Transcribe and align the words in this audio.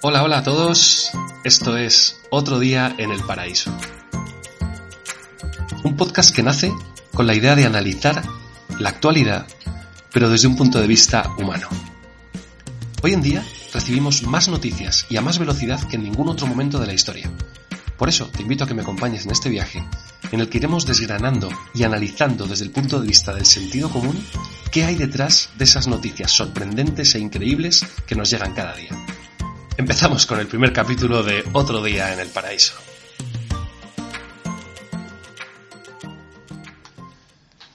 Hola, 0.00 0.22
hola 0.22 0.38
a 0.38 0.42
todos. 0.44 1.10
Esto 1.42 1.76
es 1.76 2.20
Otro 2.30 2.60
Día 2.60 2.94
en 2.98 3.10
el 3.10 3.20
Paraíso. 3.24 3.76
Un 5.82 5.96
podcast 5.96 6.32
que 6.32 6.44
nace 6.44 6.72
con 7.12 7.26
la 7.26 7.34
idea 7.34 7.56
de 7.56 7.66
analizar 7.66 8.22
la 8.78 8.90
actualidad, 8.90 9.48
pero 10.12 10.30
desde 10.30 10.46
un 10.46 10.54
punto 10.54 10.80
de 10.80 10.86
vista 10.86 11.34
humano. 11.36 11.66
Hoy 13.02 13.12
en 13.12 13.22
día 13.22 13.44
recibimos 13.74 14.22
más 14.22 14.46
noticias 14.48 15.04
y 15.10 15.16
a 15.16 15.20
más 15.20 15.40
velocidad 15.40 15.82
que 15.88 15.96
en 15.96 16.04
ningún 16.04 16.28
otro 16.28 16.46
momento 16.46 16.78
de 16.78 16.86
la 16.86 16.94
historia. 16.94 17.28
Por 17.96 18.08
eso 18.08 18.28
te 18.28 18.42
invito 18.42 18.62
a 18.62 18.66
que 18.68 18.74
me 18.74 18.82
acompañes 18.82 19.24
en 19.24 19.32
este 19.32 19.48
viaje, 19.48 19.84
en 20.30 20.38
el 20.38 20.48
que 20.48 20.58
iremos 20.58 20.86
desgranando 20.86 21.48
y 21.74 21.82
analizando 21.82 22.46
desde 22.46 22.66
el 22.66 22.70
punto 22.70 23.00
de 23.00 23.08
vista 23.08 23.34
del 23.34 23.46
sentido 23.46 23.90
común 23.90 24.24
qué 24.70 24.84
hay 24.84 24.94
detrás 24.94 25.50
de 25.58 25.64
esas 25.64 25.88
noticias 25.88 26.30
sorprendentes 26.30 27.16
e 27.16 27.18
increíbles 27.18 27.84
que 28.06 28.14
nos 28.14 28.30
llegan 28.30 28.54
cada 28.54 28.76
día. 28.76 28.90
Empezamos 29.78 30.26
con 30.26 30.40
el 30.40 30.48
primer 30.48 30.72
capítulo 30.72 31.22
de 31.22 31.44
Otro 31.52 31.80
Día 31.80 32.12
en 32.12 32.18
el 32.18 32.26
Paraíso. 32.26 32.74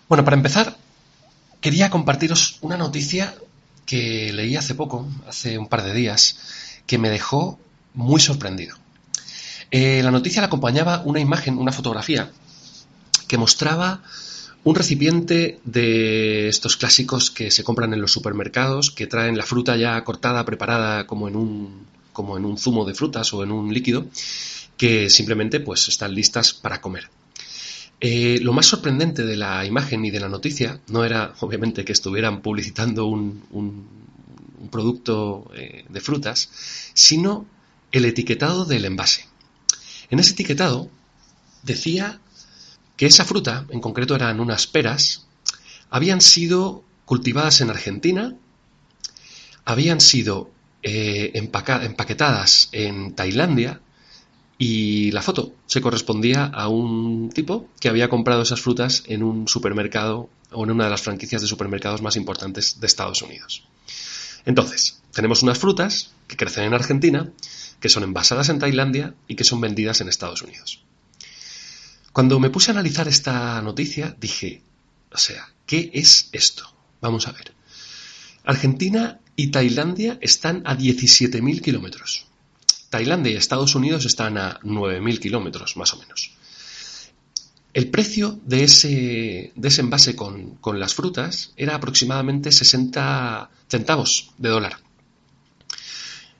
Bueno, 0.09 0.25
para 0.25 0.35
empezar, 0.35 0.75
quería 1.61 1.89
compartiros 1.89 2.57
una 2.59 2.75
noticia 2.75 3.33
que 3.85 4.33
leí 4.33 4.57
hace 4.57 4.75
poco, 4.75 5.07
hace 5.29 5.57
un 5.57 5.69
par 5.69 5.81
de 5.83 5.93
días, 5.93 6.81
que 6.85 6.97
me 6.97 7.09
dejó 7.09 7.57
muy 7.93 8.19
sorprendido. 8.19 8.75
Eh, 9.71 10.01
la 10.03 10.11
noticia 10.11 10.41
la 10.41 10.47
acompañaba 10.47 11.03
una 11.05 11.21
imagen, 11.21 11.57
una 11.57 11.71
fotografía, 11.71 12.33
que 13.29 13.37
mostraba 13.37 14.01
un 14.65 14.75
recipiente 14.75 15.61
de 15.63 16.49
estos 16.49 16.75
clásicos 16.75 17.31
que 17.31 17.49
se 17.49 17.63
compran 17.63 17.93
en 17.93 18.01
los 18.01 18.11
supermercados, 18.11 18.91
que 18.91 19.07
traen 19.07 19.37
la 19.37 19.45
fruta 19.45 19.77
ya 19.77 20.03
cortada, 20.03 20.43
preparada 20.43 21.07
como 21.07 21.29
en 21.29 21.37
un, 21.37 21.92
como 22.13 22.37
en 22.37 22.45
un 22.45 22.57
zumo 22.57 22.85
de 22.85 22.93
frutas 22.93 23.33
o 23.33 23.43
en 23.43 23.51
un 23.51 23.73
líquido, 23.73 24.07
que 24.77 25.09
simplemente 25.09 25.59
pues 25.59 25.87
están 25.87 26.13
listas 26.15 26.53
para 26.53 26.79
comer. 26.79 27.09
Eh, 27.99 28.39
lo 28.41 28.51
más 28.51 28.65
sorprendente 28.65 29.23
de 29.23 29.37
la 29.37 29.65
imagen 29.65 30.03
y 30.03 30.11
de 30.11 30.19
la 30.19 30.27
noticia 30.27 30.79
no 30.87 31.05
era, 31.05 31.33
obviamente, 31.39 31.85
que 31.85 31.93
estuvieran 31.93 32.41
publicitando 32.41 33.05
un, 33.05 34.03
producto 34.71 35.51
eh, 35.55 35.85
de 35.87 36.01
frutas, 36.01 36.49
sino 36.93 37.45
el 37.91 38.05
etiquetado 38.05 38.65
del 38.65 38.85
envase. 38.85 39.27
En 40.09 40.19
ese 40.19 40.31
etiquetado 40.31 40.89
decía 41.63 42.19
que 42.97 43.05
esa 43.05 43.25
fruta, 43.25 43.65
en 43.69 43.81
concreto 43.81 44.15
eran 44.15 44.39
unas 44.39 44.67
peras, 44.67 45.27
habían 45.89 46.21
sido 46.21 46.83
cultivadas 47.05 47.61
en 47.61 47.69
Argentina, 47.69 48.35
habían 49.65 50.01
sido 50.01 50.51
eh, 50.83 51.31
empaquetadas 51.33 52.69
en 52.71 53.15
Tailandia 53.15 53.81
y 54.57 55.11
la 55.11 55.21
foto 55.21 55.53
se 55.65 55.81
correspondía 55.81 56.45
a 56.45 56.67
un 56.67 57.31
tipo 57.33 57.67
que 57.79 57.89
había 57.89 58.09
comprado 58.09 58.43
esas 58.43 58.61
frutas 58.61 59.03
en 59.07 59.23
un 59.23 59.47
supermercado 59.47 60.29
o 60.51 60.63
en 60.63 60.71
una 60.71 60.85
de 60.85 60.89
las 60.89 61.01
franquicias 61.01 61.41
de 61.41 61.47
supermercados 61.47 62.01
más 62.01 62.15
importantes 62.15 62.79
de 62.79 62.87
Estados 62.87 63.21
Unidos. 63.21 63.63
Entonces, 64.45 65.01
tenemos 65.13 65.41
unas 65.41 65.57
frutas 65.57 66.11
que 66.27 66.37
crecen 66.37 66.65
en 66.65 66.73
Argentina, 66.73 67.31
que 67.79 67.89
son 67.89 68.03
envasadas 68.03 68.49
en 68.49 68.59
Tailandia 68.59 69.15
y 69.27 69.35
que 69.35 69.43
son 69.43 69.61
vendidas 69.61 70.01
en 70.01 70.09
Estados 70.09 70.41
Unidos. 70.41 70.83
Cuando 72.11 72.39
me 72.39 72.49
puse 72.49 72.71
a 72.71 72.73
analizar 72.73 73.07
esta 73.07 73.61
noticia, 73.61 74.15
dije, 74.19 74.61
o 75.11 75.17
sea, 75.17 75.49
¿qué 75.65 75.91
es 75.93 76.29
esto? 76.31 76.71
Vamos 77.01 77.27
a 77.27 77.31
ver. 77.31 77.53
Argentina 78.43 79.19
y 79.35 79.47
Tailandia 79.47 80.17
están 80.21 80.61
a 80.65 80.77
17.000 80.77 81.61
kilómetros. 81.61 82.25
Tailandia 82.89 83.33
y 83.33 83.35
Estados 83.35 83.73
Unidos 83.75 84.05
están 84.05 84.37
a 84.37 84.59
9.000 84.59 85.19
kilómetros, 85.19 85.77
más 85.77 85.93
o 85.93 85.97
menos. 85.97 86.31
El 87.73 87.89
precio 87.89 88.39
de 88.45 88.63
ese, 88.65 89.51
de 89.55 89.75
envase 89.79 90.15
con, 90.15 90.59
las 90.79 90.93
frutas 90.93 91.53
era 91.57 91.73
aproximadamente 91.73 92.51
60 92.51 93.49
centavos 93.67 94.31
de 94.37 94.49
dólar. 94.49 94.77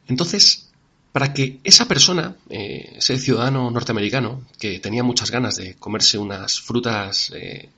Entonces, 0.07 0.69
para 1.11 1.33
que 1.33 1.59
esa 1.63 1.87
persona, 1.87 2.35
eh, 2.49 2.97
ese 2.97 3.17
ciudadano 3.17 3.71
norteamericano, 3.71 4.45
que 4.59 4.79
tenía 4.79 5.01
muchas 5.01 5.31
ganas 5.31 5.55
de 5.55 5.73
comerse 5.75 6.19
unas 6.19 6.61
frutas 6.61 7.31
eh, 7.35 7.69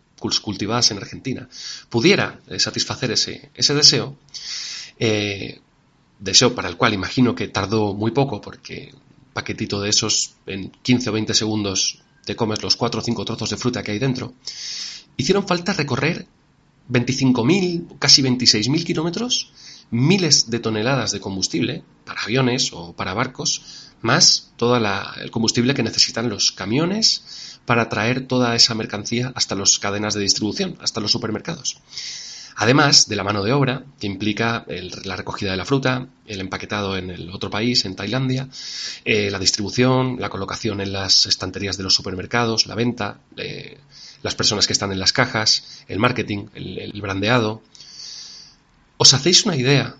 cultivadas 0.41 0.91
en 0.91 0.97
Argentina, 0.97 1.47
pudiera 1.87 2.41
eh, 2.47 2.59
satisfacer 2.59 3.11
ese, 3.11 3.51
ese 3.55 3.73
deseo, 3.73 4.17
eh, 4.99 5.59
deseo 6.19 6.55
para 6.55 6.69
el 6.69 6.77
cual 6.77 6.93
imagino 6.93 7.35
que 7.35 7.47
tardó 7.47 7.93
muy 7.93 8.11
poco, 8.11 8.41
porque 8.41 8.91
un 8.93 9.33
paquetito 9.33 9.81
de 9.81 9.89
esos 9.89 10.35
en 10.45 10.71
15 10.71 11.09
o 11.09 11.13
20 11.13 11.33
segundos 11.33 12.01
te 12.25 12.35
comes 12.35 12.63
los 12.63 12.75
4 12.75 12.99
o 12.99 13.03
5 13.03 13.25
trozos 13.25 13.49
de 13.49 13.57
fruta 13.57 13.83
que 13.83 13.91
hay 13.91 13.99
dentro, 13.99 14.33
hicieron 15.17 15.47
falta 15.47 15.73
recorrer 15.73 16.27
25.000, 16.89 17.97
casi 17.99 18.21
26.000 18.21 18.83
kilómetros, 18.83 19.51
miles 19.91 20.49
de 20.49 20.59
toneladas 20.59 21.11
de 21.11 21.19
combustible 21.19 21.83
para 22.05 22.21
aviones 22.21 22.71
o 22.73 22.93
para 22.93 23.13
barcos, 23.13 23.91
más 24.01 24.51
todo 24.55 24.77
el 24.77 25.31
combustible 25.31 25.73
que 25.73 25.83
necesitan 25.83 26.29
los 26.29 26.51
camiones 26.51 27.59
para 27.65 27.89
traer 27.89 28.27
toda 28.27 28.55
esa 28.55 28.75
mercancía 28.75 29.31
hasta 29.35 29.55
las 29.55 29.79
cadenas 29.79 30.13
de 30.13 30.21
distribución, 30.21 30.77
hasta 30.81 31.01
los 31.01 31.11
supermercados. 31.11 31.77
Además 32.57 33.09
de 33.09 33.17
la 33.17 33.25
mano 33.25 33.43
de 33.43 33.51
obra, 33.51 33.83
que 33.99 34.07
implica 34.07 34.65
la 35.03 35.17
recogida 35.17 35.51
de 35.51 35.57
la 35.57 35.65
fruta, 35.65 36.07
el 36.25 36.39
empaquetado 36.39 36.95
en 36.97 37.09
el 37.09 37.29
otro 37.29 37.49
país, 37.49 37.83
en 37.83 37.97
Tailandia, 37.97 38.47
eh, 39.03 39.29
la 39.29 39.39
distribución, 39.39 40.17
la 40.21 40.29
colocación 40.29 40.79
en 40.79 40.93
las 40.93 41.25
estanterías 41.25 41.75
de 41.77 41.83
los 41.83 41.93
supermercados, 41.93 42.65
la 42.65 42.75
venta, 42.75 43.19
eh, 43.35 43.77
las 44.23 44.35
personas 44.35 44.67
que 44.67 44.73
están 44.73 44.93
en 44.93 44.99
las 44.99 45.11
cajas, 45.11 45.83
el 45.89 45.99
marketing, 45.99 46.47
el, 46.53 47.01
brandeado. 47.01 47.61
¿Os 48.97 49.13
hacéis 49.13 49.45
una 49.45 49.57
idea 49.57 49.97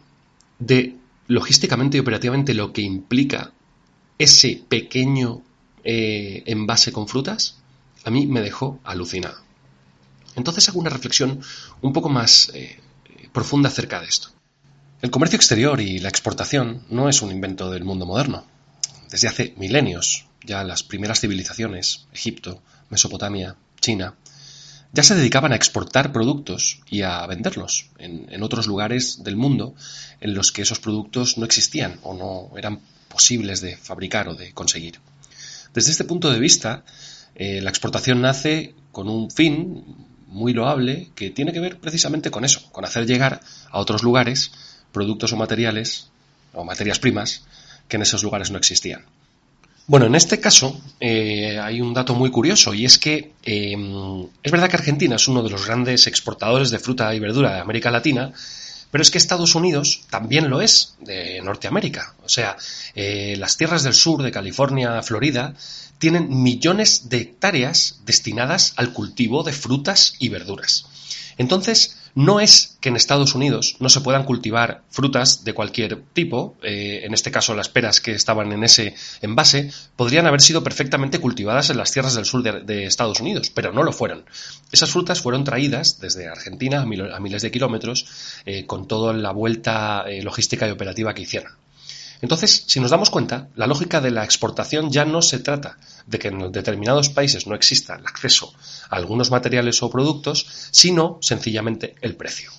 de 0.58 0.96
logísticamente 1.28 1.98
y 1.98 2.00
operativamente 2.00 2.54
lo 2.54 2.72
que 2.72 2.82
implica 2.82 3.52
ese 4.18 4.64
pequeño 4.70 5.42
eh, 5.84 6.44
envase 6.46 6.94
con 6.94 7.10
frutas? 7.10 7.58
A 8.06 8.12
mí 8.12 8.28
me 8.28 8.40
dejó 8.40 8.80
alucinado. 8.86 9.45
Entonces 10.36 10.68
hago 10.70 10.80
una 10.80 10.90
reflexión 10.90 11.42
un 11.82 11.94
poco 11.94 12.10
más 12.10 12.52
eh, 12.54 12.80
profunda 13.32 13.70
acerca 13.70 14.00
de 14.00 14.08
esto. 14.08 14.30
El 15.02 15.12
comercio 15.12 15.38
exterior 15.38 15.82
y 15.82 16.00
la 16.00 16.10
exportación 16.10 16.84
no 16.90 17.10
es 17.10 17.22
un 17.22 17.32
invento 17.32 17.70
del 17.70 17.84
mundo 17.84 18.06
moderno. 18.06 18.46
Desde 19.12 19.28
hace 19.28 19.54
milenios, 19.58 20.26
ya 20.44 20.64
las 20.64 20.84
primeras 20.84 21.20
civilizaciones, 21.20 22.08
Egipto, 22.14 22.62
Mesopotamia, 22.90 23.56
China, 23.80 24.16
ya 24.94 25.04
se 25.04 25.16
dedicaban 25.16 25.52
a 25.52 25.58
exportar 25.58 26.14
productos 26.14 26.80
y 26.90 27.02
a 27.02 27.26
venderlos 27.28 27.90
en, 27.98 28.42
otros 28.42 28.66
lugares 28.66 29.24
del 29.24 29.36
mundo 29.36 29.76
en 30.22 30.34
los 30.34 30.54
que 30.54 30.62
esos 30.62 30.80
productos 30.80 31.38
no 31.38 31.46
existían 31.46 32.00
o 32.02 32.14
no 32.14 32.58
eran 32.58 32.80
posibles 33.10 33.60
de 33.60 33.76
fabricar 33.76 34.30
o 34.30 34.36
de 34.36 34.54
conseguir. 34.54 35.00
Desde 35.74 35.92
este 35.92 36.06
punto 36.06 36.32
de 36.32 36.40
vista, 36.40 36.86
eh, 37.36 37.60
la 37.62 37.70
exportación 37.70 38.22
nace 38.22 38.74
con 38.94 39.10
un 39.10 39.30
fin 39.30 39.84
muy 40.36 40.54
loable 40.54 41.10
que 41.16 41.30
tiene 41.32 41.54
que 41.54 41.62
ver 41.62 41.80
precisamente 41.80 42.30
con 42.30 42.44
eso, 42.44 42.62
con 42.72 42.84
hacer 42.84 43.08
llegar 43.08 43.40
a 43.72 43.80
otros 43.80 44.04
lugares 44.04 44.52
productos 44.92 45.32
o 45.32 45.38
materiales 45.38 46.10
o 46.54 46.64
materias 46.66 47.00
primas 47.00 47.46
que 47.88 47.96
en 47.96 48.04
esos 48.04 48.22
lugares 48.22 48.52
no 48.52 48.58
existían. 48.58 49.06
Bueno, 49.88 50.08
en 50.08 50.16
este 50.16 50.40
caso 50.40 50.82
eh, 51.00 51.58
hay 51.60 51.80
un 51.80 51.94
dato 51.94 52.16
muy 52.16 52.32
curioso 52.32 52.74
y 52.74 52.86
es 52.86 52.98
que 52.98 53.32
em, 53.44 54.28
es 54.44 54.52
verdad 54.52 54.70
que 54.70 54.78
Argentina 54.78 55.16
es 55.16 55.28
uno 55.28 55.42
de 55.42 55.50
los 55.50 55.66
grandes 55.66 56.08
exportadores 56.08 56.70
de 56.70 56.80
fruta 56.80 57.14
y 57.16 57.20
verdura 57.20 57.54
de 57.54 57.60
América 57.62 57.92
Latina, 57.92 58.34
pero 58.92 59.02
es 59.02 59.12
que 59.12 59.18
Estados 59.18 59.56
Unidos 59.56 60.04
también 60.10 60.50
lo 60.50 60.62
es 60.62 60.96
de 61.00 61.42
Norteamérica. 61.42 62.16
O 62.24 62.30
sea, 62.30 62.58
eh, 62.96 63.36
las 63.38 63.58
tierras 63.58 63.84
del 63.84 63.94
sur 63.94 64.24
de 64.24 64.32
California, 64.32 65.02
Florida, 65.04 65.54
tienen 65.98 66.44
millones 66.44 67.10
de 67.10 67.18
hectáreas 67.18 68.00
destinadas 68.06 68.74
al 68.76 68.94
cultivo 68.94 69.44
de 69.44 69.54
frutas 69.54 70.16
y 70.20 70.30
verduras. 70.30 70.86
Entonces, 71.38 71.98
no 72.16 72.40
es 72.40 72.78
que 72.80 72.88
en 72.88 72.96
Estados 72.96 73.36
Unidos 73.36 73.76
no 73.80 73.90
se 73.90 74.00
puedan 74.00 74.24
cultivar 74.24 74.82
frutas 74.90 75.44
de 75.44 75.54
cualquier 75.54 76.02
tipo, 76.14 76.56
eh, 76.64 77.02
en 77.04 77.14
este 77.14 77.30
caso 77.30 77.54
las 77.54 77.68
peras 77.68 78.00
que 78.00 78.14
estaban 78.14 78.54
en 78.54 78.64
ese 78.64 78.96
envase, 79.22 79.70
podrían 79.98 80.26
haber 80.26 80.42
sido 80.42 80.64
perfectamente 80.64 81.20
cultivadas 81.20 81.70
en 81.70 81.78
las 81.78 81.92
tierras 81.92 82.16
del 82.16 82.26
sur 82.26 82.42
de, 82.42 82.86
Estados 82.86 83.20
Unidos, 83.20 83.52
pero 83.54 83.74
no 83.74 83.84
lo 83.84 83.92
fueron. 83.92 84.24
Esas 84.72 84.92
frutas 84.92 85.22
fueron 85.22 85.44
traídas 85.44 86.00
desde 86.00 86.28
Argentina 86.28 86.82
a, 86.82 87.20
miles 87.20 87.42
de 87.42 87.52
kilómetros, 87.52 88.08
eh, 88.46 88.66
con 88.66 88.88
toda 88.88 89.12
la 89.14 89.32
vuelta 89.32 90.06
eh, 90.08 90.24
logística 90.24 90.68
y 90.68 90.72
operativa 90.72 91.14
que 91.14 91.24
hicieron. 91.24 91.52
Entonces, 92.22 92.64
si 92.68 92.80
nos 92.80 92.92
damos 92.92 93.10
cuenta, 93.10 93.50
la 93.56 93.68
lógica 93.68 94.00
de 94.00 94.12
la 94.12 94.24
exportación 94.24 94.90
ya 94.90 95.04
no 95.04 95.22
se 95.22 95.40
trata 95.40 95.78
de 96.08 96.20
que 96.20 96.28
en 96.30 96.52
determinados 96.52 97.10
países 97.10 97.48
no 97.48 97.56
exista 97.56 97.96
el 97.96 98.06
acceso 98.06 98.54
a 98.90 98.96
algunos 98.96 99.32
materiales 99.32 99.82
o 99.82 99.90
productos, 99.90 100.46
sino 100.72 101.18
sencillamente 101.22 101.96
el 102.02 102.16
precio. 102.16 102.52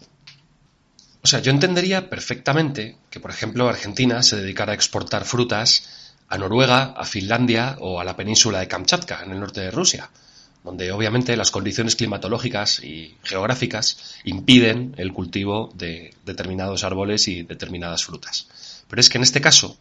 O 1.23 1.29
sea, 1.29 1.41
yo 1.41 1.51
entendería 1.51 2.09
perfectamente 2.09 2.99
que, 3.11 3.19
por 3.19 3.31
ejemplo, 3.31 3.69
Argentina 3.69 4.23
se 4.23 4.37
dedicara 4.37 4.73
a 4.73 4.75
exportar 4.77 5.25
frutas 5.25 6.15
a 6.29 6.39
Noruega, 6.39 6.95
a 6.97 7.05
Finlandia 7.05 7.77
o 7.81 8.01
a 8.01 8.05
la 8.05 8.17
península 8.17 8.61
de 8.61 8.69
Kamchatka, 8.69 9.23
en 9.25 9.33
el 9.33 9.41
norte 9.41 9.61
de 9.61 9.71
Rusia, 9.71 10.11
donde 10.65 10.91
obviamente 10.93 11.37
las 11.37 11.51
condiciones 11.51 11.97
climatológicas 11.97 12.83
y 12.83 13.17
geográficas 13.23 14.17
impiden 14.25 14.95
el 14.99 15.13
cultivo 15.13 15.73
de 15.75 16.15
determinados 16.25 16.85
árboles 16.85 17.29
y 17.29 17.43
determinadas 17.43 18.05
frutas. 18.05 18.49
Pero 18.89 19.01
es 19.01 19.09
que 19.09 19.19
en 19.19 19.25
este 19.25 19.41
caso, 19.41 19.77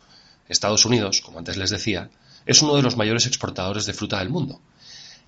Estados 0.48 0.86
Unidos, 0.86 1.22
como 1.22 1.40
antes 1.40 1.58
les 1.58 1.72
decía, 1.72 2.10
es 2.46 2.62
uno 2.62 2.76
de 2.76 2.82
los 2.82 2.98
mayores 2.98 3.26
exportadores 3.26 3.86
de 3.86 3.94
fruta 3.94 4.20
del 4.20 4.30
mundo. 4.30 4.60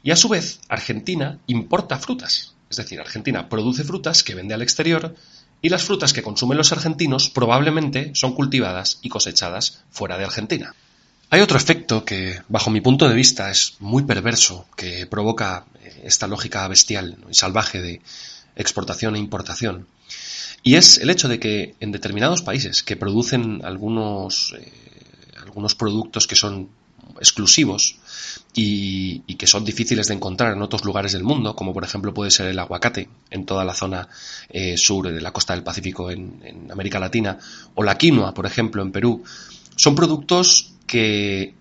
Y 0.03 0.11
a 0.11 0.15
su 0.15 0.29
vez, 0.29 0.59
Argentina 0.69 1.39
importa 1.47 1.97
frutas. 1.97 2.53
Es 2.69 2.77
decir, 2.77 2.99
Argentina 2.99 3.49
produce 3.49 3.83
frutas 3.83 4.23
que 4.23 4.35
vende 4.35 4.53
al 4.53 4.61
exterior 4.61 5.15
y 5.61 5.69
las 5.69 5.83
frutas 5.83 6.13
que 6.13 6.21
consumen 6.21 6.57
los 6.57 6.71
argentinos 6.71 7.29
probablemente 7.29 8.11
son 8.13 8.33
cultivadas 8.33 8.99
y 9.01 9.09
cosechadas 9.09 9.83
fuera 9.89 10.17
de 10.17 10.25
Argentina. 10.25 10.75
Hay 11.29 11.41
otro 11.41 11.57
efecto 11.57 12.05
que, 12.05 12.41
bajo 12.47 12.69
mi 12.69 12.79
punto 12.79 13.09
de 13.09 13.15
vista, 13.15 13.51
es 13.51 13.75
muy 13.79 14.03
perverso, 14.03 14.65
que 14.77 15.05
provoca 15.07 15.65
eh, 15.83 16.03
esta 16.05 16.27
lógica 16.27 16.65
bestial 16.67 17.17
y 17.29 17.33
salvaje 17.33 17.81
de 17.81 18.01
exportación 18.55 19.15
e 19.15 19.19
importación, 19.19 19.87
y 20.63 20.75
es 20.75 20.97
el 20.97 21.09
hecho 21.09 21.27
de 21.27 21.39
que 21.39 21.75
en 21.79 21.91
determinados 21.91 22.41
países 22.41 22.83
que 22.83 22.95
producen 22.95 23.61
algunos, 23.63 24.53
eh, 24.57 24.71
algunos 25.41 25.75
productos 25.75 26.27
que 26.27 26.35
son 26.35 26.69
exclusivos 27.19 27.95
y, 28.54 29.19
que 29.36 29.48
son 29.48 29.63
difíciles 29.63 30.07
de 30.07 30.15
encontrar 30.15 30.54
en 30.54 30.62
otros 30.62 30.83
lugares 30.83 31.13
del 31.13 31.24
mundo, 31.24 31.56
como 31.56 31.74
por 31.74 31.83
ejemplo 31.83 32.13
puede 32.13 32.31
ser 32.31 32.48
el 32.48 32.59
aguacate 32.59 33.07
en 33.30 33.45
toda 33.45 33.63
la 33.63 33.74
zona 33.74 34.07
eh, 34.50 34.77
sur 34.77 35.12
de 35.12 35.21
la 35.21 35.31
costa 35.31 35.54
del 35.54 35.63
Pacífico 35.63 36.09
en, 36.09 36.68
América 36.71 37.00
Latina, 37.00 37.38
o 37.75 37.83
la 37.83 37.98
quinoa, 37.98 38.33
por 38.33 38.45
ejemplo, 38.45 38.81
en 38.81 38.92
Perú, 38.92 39.24
son 39.75 39.95
productos 39.95 40.74
que 40.88 41.54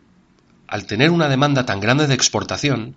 al 0.69 0.87
tener 0.87 1.11
una 1.11 1.29
demanda 1.29 1.67
tan 1.67 1.81
grande 1.81 2.07
de 2.07 2.15
exportación, 2.15 2.97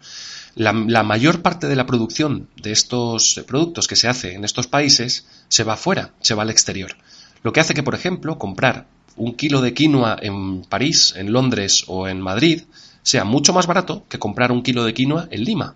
la, 0.56 0.74
mayor 0.74 1.42
parte 1.42 1.68
de 1.68 1.76
la 1.76 1.86
producción 1.86 2.50
de 2.56 2.72
estos 2.72 3.44
productos 3.48 3.88
que 3.88 3.96
se 3.96 4.08
hace 4.08 4.34
en 4.34 4.44
estos 4.44 4.68
países 4.68 5.28
se 5.48 5.64
va 5.64 5.74
afuera, 5.74 6.14
se 6.22 6.34
va 6.34 6.44
al 6.44 6.50
exterior. 6.50 6.96
Lo 7.44 7.54
que 7.54 7.60
hace 7.60 7.74
que, 7.74 7.84
por 7.84 7.96
ejemplo, 7.96 8.38
comprar 8.38 8.88
un 9.16 9.36
kilo 9.36 9.62
de 9.62 9.74
quinoa 9.74 10.18
en 10.22 10.64
París, 10.64 11.14
en 11.18 11.32
Londres 11.32 11.84
o 11.88 12.08
en 12.08 12.22
Madrid 12.22 12.64
sea 13.04 13.24
mucho 13.24 13.54
más 13.54 13.68
barato 13.68 14.06
que 14.10 14.20
comprar 14.20 14.52
un 14.52 14.64
kilo 14.64 14.84
de 14.84 14.94
quinoa 14.94 15.28
en 15.32 15.44
Lima. 15.44 15.76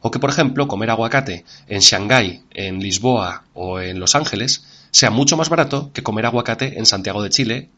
O 0.00 0.10
que, 0.10 0.18
por 0.18 0.30
ejemplo, 0.30 0.66
comer 0.66 0.90
aguacate 0.90 1.44
en 1.68 1.80
Shanghái, 1.80 2.42
en 2.52 2.80
Lisboa 2.80 3.44
o 3.54 3.80
en 3.80 4.00
Los 4.00 4.14
Ángeles 4.14 4.64
sea 4.90 5.10
mucho 5.10 5.36
más 5.36 5.48
barato 5.48 5.90
que 5.92 6.02
comer 6.02 6.26
aguacate 6.26 6.78
en 6.78 6.86
Santiago 6.86 7.22
de 7.22 7.30
Chile 7.30 7.70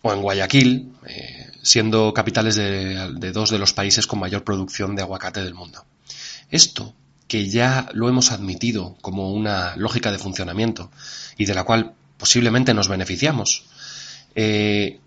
o 0.00 0.12
en 0.12 0.22
Guayaquil, 0.22 0.92
eh, 1.06 1.50
siendo 1.62 2.12
capitales 2.12 2.56
de, 2.56 3.32
dos 3.32 3.50
de 3.50 3.58
los 3.58 3.72
países 3.72 4.06
con 4.06 4.18
mayor 4.18 4.42
producción 4.42 4.96
de 4.96 5.02
aguacate 5.02 5.42
del 5.42 5.54
mundo. 5.54 5.84
Esto, 6.50 6.94
que 7.28 7.48
ya 7.48 7.88
lo 7.92 8.08
hemos 8.08 8.32
admitido 8.32 8.96
como 9.00 9.32
una 9.32 9.76
lógica 9.76 10.10
de 10.10 10.18
funcionamiento 10.18 10.90
y 11.36 11.44
de 11.44 11.54
la 11.54 11.64
cual 11.64 11.92
posiblemente 12.16 12.74
nos 12.74 12.88
beneficiamos, 12.88 13.64
eh, 14.34 15.00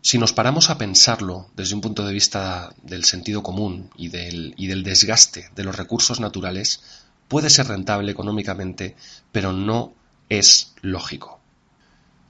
si 0.00 0.18
nos 0.18 0.32
paramos 0.32 0.70
a 0.70 0.78
pensarlo 0.78 1.50
desde 1.54 1.74
un 1.74 1.80
punto 1.80 2.06
de 2.06 2.12
vista 2.12 2.72
del 2.82 3.04
sentido 3.04 3.42
común 3.42 3.90
y 3.96 4.08
del, 4.08 4.54
desgaste 4.82 5.50
de 5.54 5.64
los 5.64 5.76
recursos 5.76 6.20
naturales, 6.20 6.80
puede 7.26 7.50
ser 7.50 7.68
rentable 7.68 8.12
económicamente, 8.12 8.96
pero 9.32 9.52
no 9.52 9.92
es 10.28 10.74
lógico. 10.82 11.40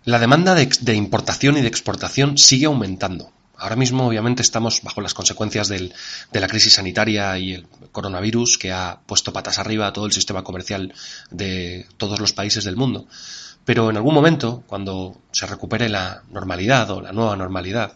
La 0.05 0.19
demanda 0.19 0.55
de, 0.55 0.95
importación 0.95 1.59
y 1.59 1.61
de 1.61 1.69
exportación 1.69 2.39
sigue 2.39 2.67
aumentando. 2.67 3.31
Ahora 3.57 3.77
mismo, 3.77 4.07
obviamente, 4.07 4.43
estamos 4.43 4.83
bajo 4.83 5.01
las 5.01 5.15
consecuencias 5.15 5.69
de 5.69 5.93
la 6.33 6.49
crisis 6.49 6.75
sanitaria 6.75 7.37
y 7.39 7.53
el 7.53 7.67
coronavirus 7.93 8.57
que 8.57 8.73
ha 8.73 9.01
puesto 9.05 9.33
patas 9.33 9.59
arriba 9.59 9.89
a 9.89 9.93
todo 9.93 10.07
el 10.07 10.13
sistema 10.13 10.45
comercial 10.45 10.95
de 11.31 11.87
todos 11.97 12.21
los 12.21 12.33
países 12.33 12.65
del 12.65 12.77
mundo. 12.77 13.07
Pero 13.69 13.91
en 13.91 13.99
algún 13.99 14.15
momento, 14.15 14.65
cuando 14.67 15.21
se 15.31 15.45
recupere 15.45 15.91
la 15.91 16.23
normalidad 16.31 16.91
o 16.91 17.03
la 17.03 17.13
nueva 17.13 17.37
normalidad, 17.37 17.93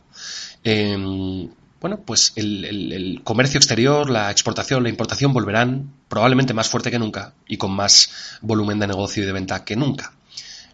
em, 0.63 1.49
bueno, 1.81 2.01
pues 2.05 2.35
el, 2.37 3.23
comercio 3.25 3.57
exterior, 3.57 4.11
la 4.11 4.31
exportación, 4.31 4.83
la 4.83 4.91
importación 4.91 5.33
volverán 5.33 5.91
probablemente 6.09 6.53
más 6.53 6.69
fuerte 6.69 6.91
que 6.91 6.99
nunca 6.99 7.33
y 7.49 7.57
con 7.57 7.71
más 7.71 8.11
volumen 8.43 8.81
de 8.81 8.87
negocio 8.87 9.23
y 9.23 9.27
de 9.27 9.33
venta 9.33 9.65
que 9.65 9.75
nunca. 9.75 10.13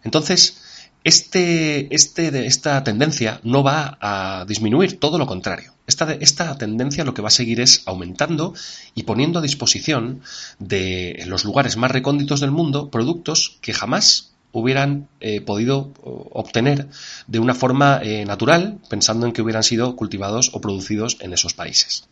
Entonces, 0.03 0.57
este, 1.05 1.95
este, 1.95 2.45
esta 2.45 2.83
tendencia 2.83 3.39
no 3.43 3.63
va 3.63 3.97
a 4.01 4.43
disminuir, 4.49 4.99
todo 4.99 5.17
lo 5.17 5.27
contrario. 5.27 5.75
Esta, 5.87 6.11
esta, 6.11 6.57
tendencia 6.57 7.05
lo 7.05 7.13
que 7.13 7.21
va 7.21 7.29
a 7.29 7.31
seguir 7.31 7.61
es 7.61 7.83
aumentando 7.85 8.53
y 8.95 9.03
poniendo 9.03 9.39
a 9.39 9.41
disposición 9.41 10.19
de 10.59 11.23
los 11.25 11.45
lugares 11.45 11.77
más 11.77 11.89
recónditos 11.89 12.41
del 12.41 12.51
mundo 12.51 12.89
productos 12.89 13.59
que 13.61 13.73
jamás 13.73 14.29
hubieran 14.51 15.07
eh, 15.19 15.41
podido 15.41 15.91
obtener 16.03 16.87
de 17.27 17.39
una 17.39 17.53
forma 17.53 17.99
eh, 18.01 18.25
natural, 18.25 18.79
pensando 18.89 19.25
en 19.25 19.33
que 19.33 19.41
hubieran 19.41 19.63
sido 19.63 19.95
cultivados 19.95 20.51
o 20.53 20.61
producidos 20.61 21.17
en 21.19 21.33
esos 21.33 21.53
países. 21.53 22.05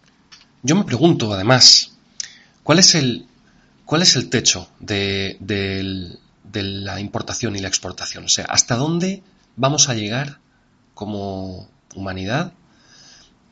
Yo 0.61 0.75
me 0.75 0.83
pregunto, 0.83 1.33
además, 1.33 1.93
¿cuál 2.63 2.79
es 2.79 2.95
el, 2.95 3.25
cuál 3.85 4.03
es 4.03 4.15
el 4.15 4.29
techo 4.29 4.69
de, 4.79 5.37
de 5.39 6.63
la 6.63 6.99
importación 6.99 7.55
y 7.55 7.59
la 7.59 7.67
exportación. 7.67 8.25
O 8.25 8.29
sea, 8.29 8.45
¿hasta 8.45 8.75
dónde 8.75 9.21
vamos 9.55 9.89
a 9.89 9.93
llegar 9.93 10.39
como 10.93 11.69
humanidad 11.95 12.53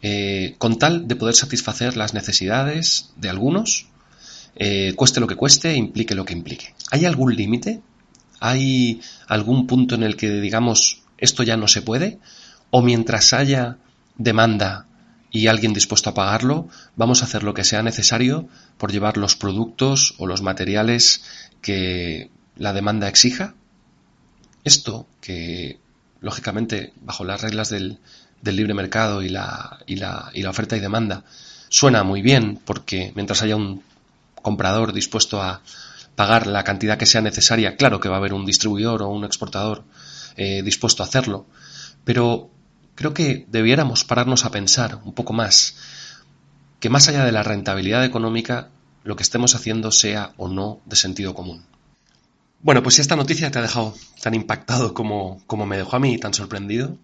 eh, 0.02 0.56
con 0.58 0.78
tal 0.78 1.08
de 1.08 1.16
poder 1.16 1.36
satisfacer 1.36 1.98
las 1.98 2.14
necesidades 2.14 3.12
de 3.16 3.30
algunos, 3.30 3.88
cueste 4.96 5.20
lo 5.20 5.28
que 5.28 5.36
cueste, 5.36 5.74
implique 5.74 6.16
lo 6.16 6.26
que 6.26 6.34
implique? 6.34 6.74
¿Hay 6.92 7.06
algún 7.06 7.36
límite? 7.36 7.82
¿Hay 8.40 9.02
algún 9.28 9.68
punto 9.68 9.96
en 9.96 10.04
el 10.04 10.16
que 10.18 10.30
digamos 10.42 11.02
esto 11.18 11.44
ya 11.44 11.58
no 11.58 11.68
se 11.68 11.82
puede? 11.82 12.20
¿O 12.72 12.82
mientras 12.82 13.34
haya 13.34 13.78
demanda 14.18 14.86
y 15.36 15.48
alguien 15.48 15.74
dispuesto 15.74 16.10
a 16.10 16.14
pagarlo, 16.14 16.70
vamos 16.96 17.22
a 17.22 17.26
hacer 17.26 17.44
lo 17.44 17.54
que 17.54 17.66
sea 17.66 17.84
necesario 17.84 18.48
por 18.78 18.94
llevar 18.94 19.18
los 19.18 19.36
productos 19.36 20.16
o 20.18 20.28
los 20.28 20.42
materiales 20.42 21.24
que 21.62 22.30
la 22.56 22.72
demanda 22.72 23.10
exija. 23.10 23.54
Esto, 24.64 25.08
que 25.20 25.78
lógicamente 26.22 26.94
bajo 27.02 27.26
las 27.26 27.42
reglas 27.42 27.70
del, 27.70 28.00
libre 28.44 28.74
mercado 28.74 29.24
y 29.24 29.30
la, 29.30 29.80
y, 29.86 29.98
la, 29.98 30.30
y 30.34 30.42
la 30.42 30.52
oferta 30.52 30.78
y 30.78 30.80
demanda, 30.80 31.26
suena 31.68 32.04
muy 32.04 32.22
bien 32.22 32.60
porque 32.64 33.12
mientras 33.16 33.42
haya 33.42 33.58
un 33.58 33.84
comprador 34.42 34.94
dispuesto 34.94 35.42
a 35.42 35.62
pagar 36.16 36.48
la 36.48 36.64
cantidad 36.64 36.98
que 36.98 37.06
sea 37.06 37.22
necesaria, 37.22 37.76
claro 37.76 38.00
que 38.00 38.10
va 38.10 38.16
a 38.16 38.20
haber 38.20 38.34
un 38.34 38.46
distribuidor 38.46 39.02
o 39.02 39.10
un 39.10 39.26
exportador 39.26 39.84
eh, 40.38 40.62
dispuesto 40.64 41.04
a 41.04 41.06
hacerlo, 41.06 41.46
pero 42.04 42.50
creo 42.96 43.14
que 43.14 43.46
debiéramos 43.50 44.04
pararnos 44.04 44.46
a 44.46 44.52
pensar 44.52 45.00
un 45.04 45.14
poco 45.14 45.34
más 45.34 45.76
que 46.80 46.90
más 46.90 47.08
allá 47.08 47.26
de 47.26 47.32
la 47.32 47.44
rentabilidad 47.44 48.06
económica, 48.06 48.70
lo 49.04 49.16
que 49.16 49.24
estemos 49.24 49.56
haciendo 49.56 49.92
sea 49.92 50.34
o 50.38 50.48
no 50.48 50.82
de 50.86 50.96
sentido 50.96 51.34
común. 51.34 51.66
Bueno, 52.62 52.82
pues 52.82 52.96
si 52.96 53.02
esta 53.02 53.16
noticia 53.16 53.52
te 53.52 53.60
ha 53.60 53.62
dejado 53.62 53.94
tan 54.22 54.34
impactado 54.34 54.94
como, 54.94 55.42
como 55.48 55.66
me 55.66 55.78
dejó 55.78 55.96
a 55.96 56.00
mí, 56.00 56.18
tan 56.18 56.34
sorprendido, 56.34 56.98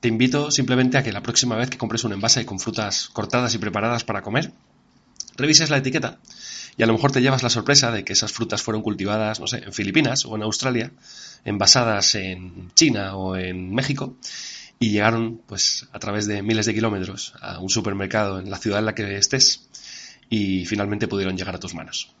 te 0.00 0.08
invito 0.08 0.50
simplemente 0.50 0.98
a 0.98 1.02
que 1.02 1.12
la 1.12 1.22
próxima 1.22 1.56
vez 1.56 1.70
que 1.70 1.78
compres 1.78 2.04
un 2.04 2.12
envase 2.12 2.44
con 2.44 2.60
frutas 2.60 3.08
cortadas 3.12 3.54
y 3.54 3.58
preparadas 3.58 4.04
para 4.04 4.22
comer, 4.22 4.52
revises 5.36 5.70
la 5.70 5.78
etiqueta 5.78 6.18
y 6.76 6.82
a 6.82 6.86
lo 6.86 6.92
mejor 6.92 7.12
te 7.12 7.22
llevas 7.22 7.42
la 7.42 7.50
sorpresa 7.50 7.90
de 7.90 8.04
que 8.04 8.12
esas 8.12 8.32
frutas 8.32 8.62
fueron 8.62 8.82
cultivadas, 8.82 9.40
no 9.40 9.46
sé, 9.46 9.58
en 9.58 9.72
Filipinas 9.72 10.24
o 10.24 10.34
en 10.34 10.42
Australia, 10.42 10.92
envasadas 11.44 12.14
en 12.16 12.72
China 12.74 13.16
o 13.16 13.36
en 13.36 13.72
México 13.72 14.16
y 14.78 14.90
llegaron 14.90 15.40
pues 15.46 15.88
a 15.92 15.98
través 15.98 16.26
de 16.26 16.42
miles 16.42 16.66
de 16.66 16.74
kilómetros 16.74 17.34
a 17.40 17.60
un 17.60 17.70
supermercado 17.70 18.40
en 18.40 18.50
la 18.50 18.58
ciudad 18.58 18.80
en 18.80 18.86
la 18.86 18.94
que 18.94 19.16
estés 19.16 19.68
y 20.28 20.66
finalmente 20.66 21.08
pudieron 21.08 21.36
llegar 21.36 21.54
a 21.54 21.60
tus 21.60 21.74
manos. 21.74 22.12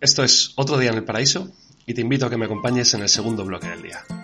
Esto 0.00 0.22
es 0.22 0.52
Otro 0.56 0.78
Día 0.78 0.90
en 0.90 0.96
el 0.96 1.04
Paraíso 1.04 1.50
y 1.86 1.94
te 1.94 2.00
invito 2.00 2.26
a 2.26 2.30
que 2.30 2.36
me 2.36 2.44
acompañes 2.44 2.92
en 2.94 3.02
el 3.02 3.08
segundo 3.08 3.44
bloque 3.44 3.68
del 3.68 3.82
día. 3.82 4.19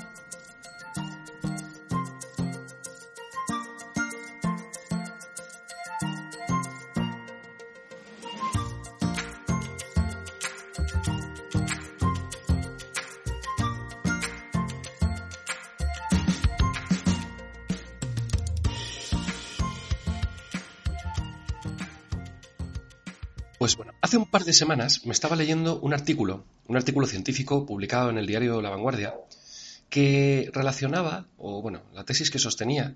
Semanas 24.58 25.04
me 25.04 25.12
estaba 25.12 25.36
leyendo 25.36 25.78
un 25.80 25.94
artículo, 25.94 26.44
un 26.66 26.76
artículo 26.76 27.06
científico 27.06 27.66
publicado 27.66 28.10
en 28.10 28.18
el 28.18 28.26
diario 28.26 28.60
La 28.60 28.70
Vanguardia, 28.70 29.14
que 29.88 30.50
relacionaba, 30.52 31.26
o 31.38 31.62
bueno, 31.62 31.82
la 31.94 32.04
tesis 32.04 32.30
que 32.30 32.38
sostenía, 32.38 32.94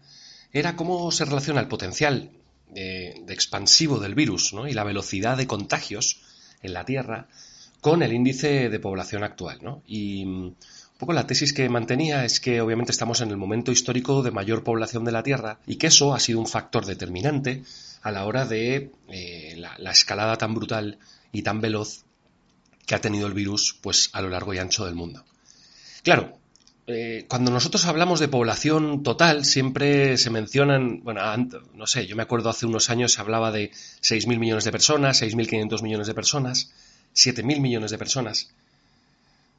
era 0.53 0.77
cómo 0.77 1.11
se 1.13 1.25
relaciona 1.25 1.61
el 1.61 1.69
potencial 1.69 2.31
de, 2.73 3.25
expansivo 3.29 3.99
del 3.99 4.15
virus 4.15 4.53
y 4.69 4.73
la 4.73 4.85
velocidad 4.85 5.37
de 5.37 5.47
contagios 5.47 6.21
en 6.63 6.73
la 6.73 6.85
Tierra 6.85 7.29
con 7.81 8.03
el 8.03 8.13
índice 8.13 8.69
de 8.69 8.81
población 8.81 9.25
actual. 9.25 9.59
Y 9.87 10.25
mm, 10.25 10.45
un 10.45 10.57
poco 10.99 11.13
la 11.13 11.27
tesis 11.27 11.53
que 11.53 11.69
mantenía 11.69 12.25
es 12.25 12.41
que 12.41 12.61
obviamente 12.61 12.93
estamos 12.93 13.21
en 13.21 13.31
el 13.31 13.37
momento 13.37 13.73
histórico 13.73 14.23
de 14.23 14.31
mayor 14.31 14.65
población 14.65 15.05
de 15.05 15.13
la 15.13 15.23
Tierra 15.23 15.59
y 15.67 15.77
que 15.77 15.87
eso 15.87 16.15
ha 16.15 16.21
sido 16.21 16.41
un 16.41 16.47
factor 16.47 16.85
determinante 16.85 17.63
a 18.03 18.11
la 18.11 18.27
hora 18.27 18.45
de 18.45 18.93
eh, 19.09 19.55
la, 19.57 19.91
escalada 19.91 20.37
tan 20.37 20.55
brutal 20.55 20.99
y 21.33 21.43
tan 21.43 21.61
veloz 21.61 22.05
que 22.87 22.95
ha 22.95 23.01
tenido 23.01 23.27
el 23.27 23.35
virus 23.35 23.79
pues, 23.81 24.11
a 24.13 24.23
lo 24.23 24.29
largo 24.29 24.53
y 24.55 24.59
ancho 24.59 24.85
del 24.85 24.95
mundo. 24.95 25.25
Claro, 26.03 26.39
eh, 26.87 27.25
cuando 27.29 27.51
nosotros 27.51 27.85
hablamos 27.85 28.19
de 28.19 28.29
población 28.29 29.03
total, 29.03 29.45
siempre 29.45 30.17
se 30.17 30.31
mencionan, 30.31 31.03
bueno, 31.05 31.21
no 31.75 31.87
sé, 31.87 32.07
yo 32.07 32.17
me 32.17 32.23
acuerdo 32.23 32.51
hace 32.51 32.67
unos 32.67 32.91
años 32.91 33.13
se 33.13 33.21
hablaba 33.21 33.53
de 33.53 33.71
6.000 33.71 34.39
millones 34.39 34.65
de 34.65 34.73
personas, 34.73 35.23
6.500 35.23 35.83
millones 35.83 36.07
de 36.09 36.15
personas, 36.15 36.73
7.000 37.15 37.61
millones 37.61 37.91
de 37.93 37.99
personas. 37.99 38.51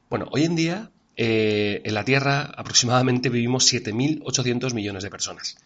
Bueno, 0.10 0.28
hoy 0.32 0.44
en 0.44 0.56
día 0.58 0.92
eh, 1.16 1.82
en 1.86 1.94
la 1.94 2.04
Tierra 2.04 2.52
aproximadamente 2.58 3.30
vivimos 3.30 3.72
7.800 3.72 4.74
millones 4.74 5.04
de 5.04 5.10
personas. 5.10 5.58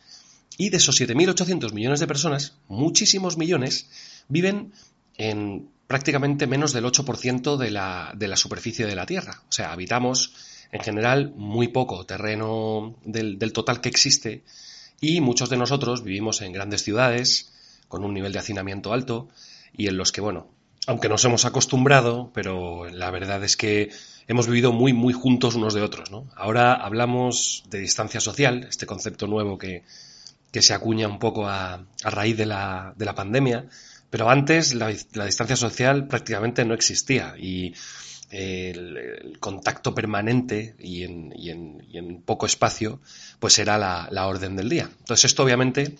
Y 0.58 0.70
de 0.70 0.78
esos 0.78 1.02
7.800 1.02 1.74
millones 1.74 2.00
de 2.00 2.08
personas, 2.08 2.54
muchísimos 2.68 3.38
millones 3.38 3.90
viven 4.28 4.72
en 5.18 5.70
prácticamente 5.88 6.48
menos 6.48 6.74
del 6.74 6.86
8% 6.86 7.58
de 7.58 7.72
la, 7.72 8.12
de 8.16 8.28
la 8.28 8.38
superficie 8.38 8.86
de 8.86 8.96
la 8.96 9.06
Tierra. 9.06 9.44
O 9.48 9.52
sea, 9.52 9.72
habitamos 9.72 10.34
en 10.72 10.82
general 10.82 11.34
muy 11.36 11.68
poco 11.68 12.06
terreno 12.06 12.96
del, 13.04 13.38
del, 13.38 13.54
total 13.54 13.82
que 13.82 13.90
existe 13.90 14.44
y 15.00 15.22
muchos 15.22 15.50
de 15.50 15.58
nosotros 15.58 16.04
vivimos 16.04 16.42
en 16.42 16.54
grandes 16.54 16.84
ciudades 16.84 17.52
con 17.88 18.04
un 18.04 18.14
nivel 18.14 18.34
de 18.34 18.40
hacinamiento 18.40 18.94
alto 18.94 19.30
y 19.74 19.88
en 19.88 19.98
los 19.98 20.12
que, 20.12 20.22
bueno, 20.22 20.50
aunque 20.88 21.10
nos 21.10 21.24
hemos 21.26 21.46
acostumbrado, 21.46 22.32
pero 22.34 22.86
la 22.90 23.12
verdad 23.12 23.44
es 23.44 23.58
que 23.58 23.92
hemos 24.28 24.48
vivido 24.48 24.72
muy, 24.72 24.94
muy 24.94 25.14
juntos 25.14 25.56
unos 25.56 25.74
de 25.74 25.82
otros. 25.82 26.12
¿no? 26.12 26.28
Ahora 26.36 26.74
hablamos 26.74 27.64
de 27.70 27.80
distancia 27.80 28.20
social, 28.20 28.66
este 28.70 28.86
concepto 28.86 29.28
nuevo 29.28 29.58
que, 29.58 29.84
que 30.52 30.62
se 30.62 30.74
acuña 30.74 31.08
un 31.08 31.20
poco 31.20 31.48
a, 31.48 31.86
raíz 32.04 32.38
de 32.38 32.46
la, 32.46 32.94
de 32.96 33.06
la, 33.06 33.16
pandemia, 33.16 33.68
pero 34.16 34.30
antes 34.30 34.74
la, 34.74 34.88
distancia 34.88 35.58
social 35.58 36.08
prácticamente 36.08 36.64
no 36.64 36.74
existía 36.74 37.36
y 37.38 37.74
el, 38.30 39.36
contacto 39.42 39.94
permanente 39.94 40.74
y 40.80 41.04
en, 41.04 42.22
poco 42.26 42.46
espacio, 42.46 43.02
pues 43.42 43.60
era 43.60 43.78
la, 43.78 44.08
la, 44.10 44.28
orden 44.28 44.56
del 44.56 44.70
día. 44.70 44.90
Entonces 45.00 45.26
esto 45.26 45.44
obviamente, 45.44 45.98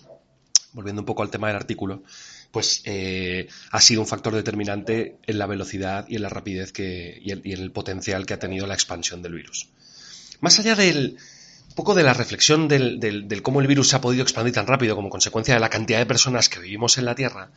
volviendo 0.72 1.02
un 1.02 1.04
poco 1.04 1.24
al 1.24 1.28
tema 1.28 1.48
del 1.48 1.56
artículo, 1.56 2.04
pues 2.50 2.80
eh, 2.86 3.48
ha 3.70 3.82
sido 3.82 4.00
un 4.00 4.06
factor 4.06 4.34
determinante 4.34 5.18
en 5.26 5.38
la 5.38 5.44
velocidad 5.44 6.06
y 6.08 6.16
en 6.16 6.22
la 6.22 6.30
rapidez 6.30 6.72
que, 6.72 7.20
y, 7.22 7.32
y 7.46 7.52
en 7.52 7.60
el 7.60 7.70
potencial 7.70 8.24
que 8.24 8.32
ha 8.32 8.38
tenido 8.38 8.66
la 8.66 8.72
expansión 8.72 9.20
del 9.20 9.34
virus. 9.34 9.68
Más 10.40 10.58
allá 10.58 10.74
del, 10.74 11.18
poco 11.76 11.94
de 11.94 12.02
la 12.02 12.14
reflexión 12.14 12.66
del, 12.66 13.40
cómo 13.42 13.60
el 13.60 13.66
virus 13.68 13.90
se 13.90 13.96
ha 13.96 14.00
podido 14.00 14.22
expandir 14.22 14.54
tan 14.54 14.66
rápido 14.66 14.96
como 14.96 15.10
consecuencia 15.10 15.54
de 15.54 15.60
la 15.60 15.68
cantidad 15.68 15.98
de 15.98 16.06
personas 16.06 16.48
que 16.48 16.58
vivimos 16.58 16.96
en 16.98 17.04
la 17.04 17.14
Tierra, 17.14 17.52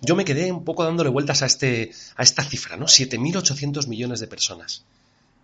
yo 0.00 0.14
me 0.14 0.24
quedé 0.24 0.50
un 0.52 0.64
poco 0.64 0.84
dándole 0.84 1.10
vueltas 1.10 1.42
a, 1.42 1.46
este, 1.46 1.92
esta 2.16 2.44
cifra, 2.44 2.76
¿no? 2.76 2.86
7.800 2.86 3.88
millones 3.88 4.20
de 4.20 4.28
personas. 4.28 4.84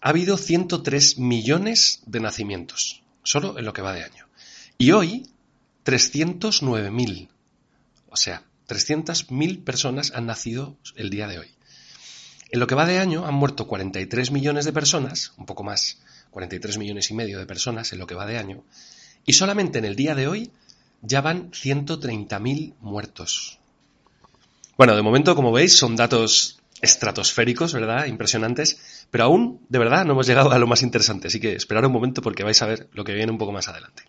ha 0.00 0.08
habido 0.08 0.36
103 0.36 1.18
millones 1.18 2.02
de 2.06 2.20
nacimientos, 2.20 3.02
solo 3.22 3.58
en 3.58 3.64
lo 3.64 3.72
que 3.72 3.82
va 3.82 3.92
de 3.92 4.04
año. 4.04 4.26
Y 4.76 4.92
hoy, 4.92 5.28
309.000. 5.84 7.28
O 8.10 8.16
sea, 8.16 8.44
300.000 8.68 9.64
personas 9.64 10.12
han 10.14 10.26
nacido 10.26 10.76
el 10.94 11.10
día 11.10 11.26
de 11.26 11.38
hoy. 11.38 11.48
En 12.50 12.60
lo 12.60 12.66
que 12.66 12.74
va 12.74 12.86
de 12.86 12.98
año 12.98 13.26
han 13.26 13.34
muerto 13.34 13.66
43 13.66 14.30
millones 14.30 14.64
de 14.64 14.72
personas, 14.72 15.32
un 15.36 15.46
poco 15.46 15.64
más, 15.64 15.98
43 16.30 16.78
millones 16.78 17.10
y 17.10 17.14
medio 17.14 17.38
de 17.38 17.46
personas 17.46 17.92
en 17.92 17.98
lo 17.98 18.06
que 18.06 18.14
va 18.14 18.26
de 18.26 18.38
año, 18.38 18.64
y 19.26 19.34
solamente 19.34 19.78
en 19.78 19.84
el 19.84 19.96
día 19.96 20.14
de 20.14 20.28
hoy 20.28 20.50
ya 21.02 21.20
van 21.20 21.50
130.000 21.50 22.74
muertos. 22.80 23.57
Bueno, 24.78 24.94
de 24.94 25.02
momento, 25.02 25.34
como 25.34 25.50
veis, 25.50 25.76
son 25.76 25.96
datos 25.96 26.60
estratosféricos, 26.80 27.72
¿verdad? 27.72 28.06
Impresionantes, 28.06 28.78
pero 29.10 29.24
aún, 29.24 29.66
de 29.68 29.80
verdad, 29.80 30.04
no 30.04 30.12
hemos 30.12 30.28
llegado 30.28 30.52
a 30.52 30.58
lo 30.60 30.68
más 30.68 30.82
interesante, 30.82 31.26
así 31.26 31.40
que 31.40 31.54
esperad 31.54 31.84
un 31.84 31.90
momento 31.90 32.22
porque 32.22 32.44
vais 32.44 32.62
a 32.62 32.66
ver 32.66 32.88
lo 32.92 33.02
que 33.02 33.12
viene 33.12 33.32
un 33.32 33.38
poco 33.38 33.50
más 33.50 33.66
adelante. 33.66 34.04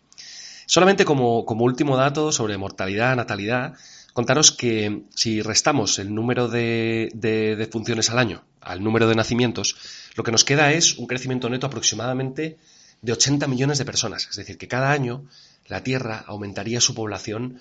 Solamente 0.68 1.06
como, 1.06 1.40
último 1.42 1.98
dato 1.98 2.32
sobre 2.32 2.56
mortalidad, 2.60 3.16
natalidad, 3.16 3.74
contaros 4.14 4.52
que 4.52 5.06
si 5.16 5.42
restamos 5.42 5.98
el 5.98 6.14
número 6.14 6.48
de, 6.48 7.10
de, 7.16 7.68
funciones 7.72 8.12
al 8.12 8.20
año 8.20 8.44
al 8.62 8.84
número 8.84 9.08
de 9.08 9.16
nacimientos, 9.16 9.76
lo 10.14 10.24
que 10.24 10.32
nos 10.32 10.46
queda 10.46 10.72
es 10.74 11.00
un 11.00 11.08
crecimiento 11.08 11.50
neto 11.50 11.66
aproximadamente 11.66 12.60
de 13.02 13.12
80 13.12 13.48
millones 13.48 13.80
de 13.80 13.86
personas. 13.86 14.28
Es 14.30 14.36
decir, 14.36 14.60
que 14.60 14.68
cada 14.68 14.92
año 14.92 15.26
la 15.66 15.82
Tierra 15.82 16.24
aumentaría 16.28 16.80
su 16.80 16.94
población 16.94 17.60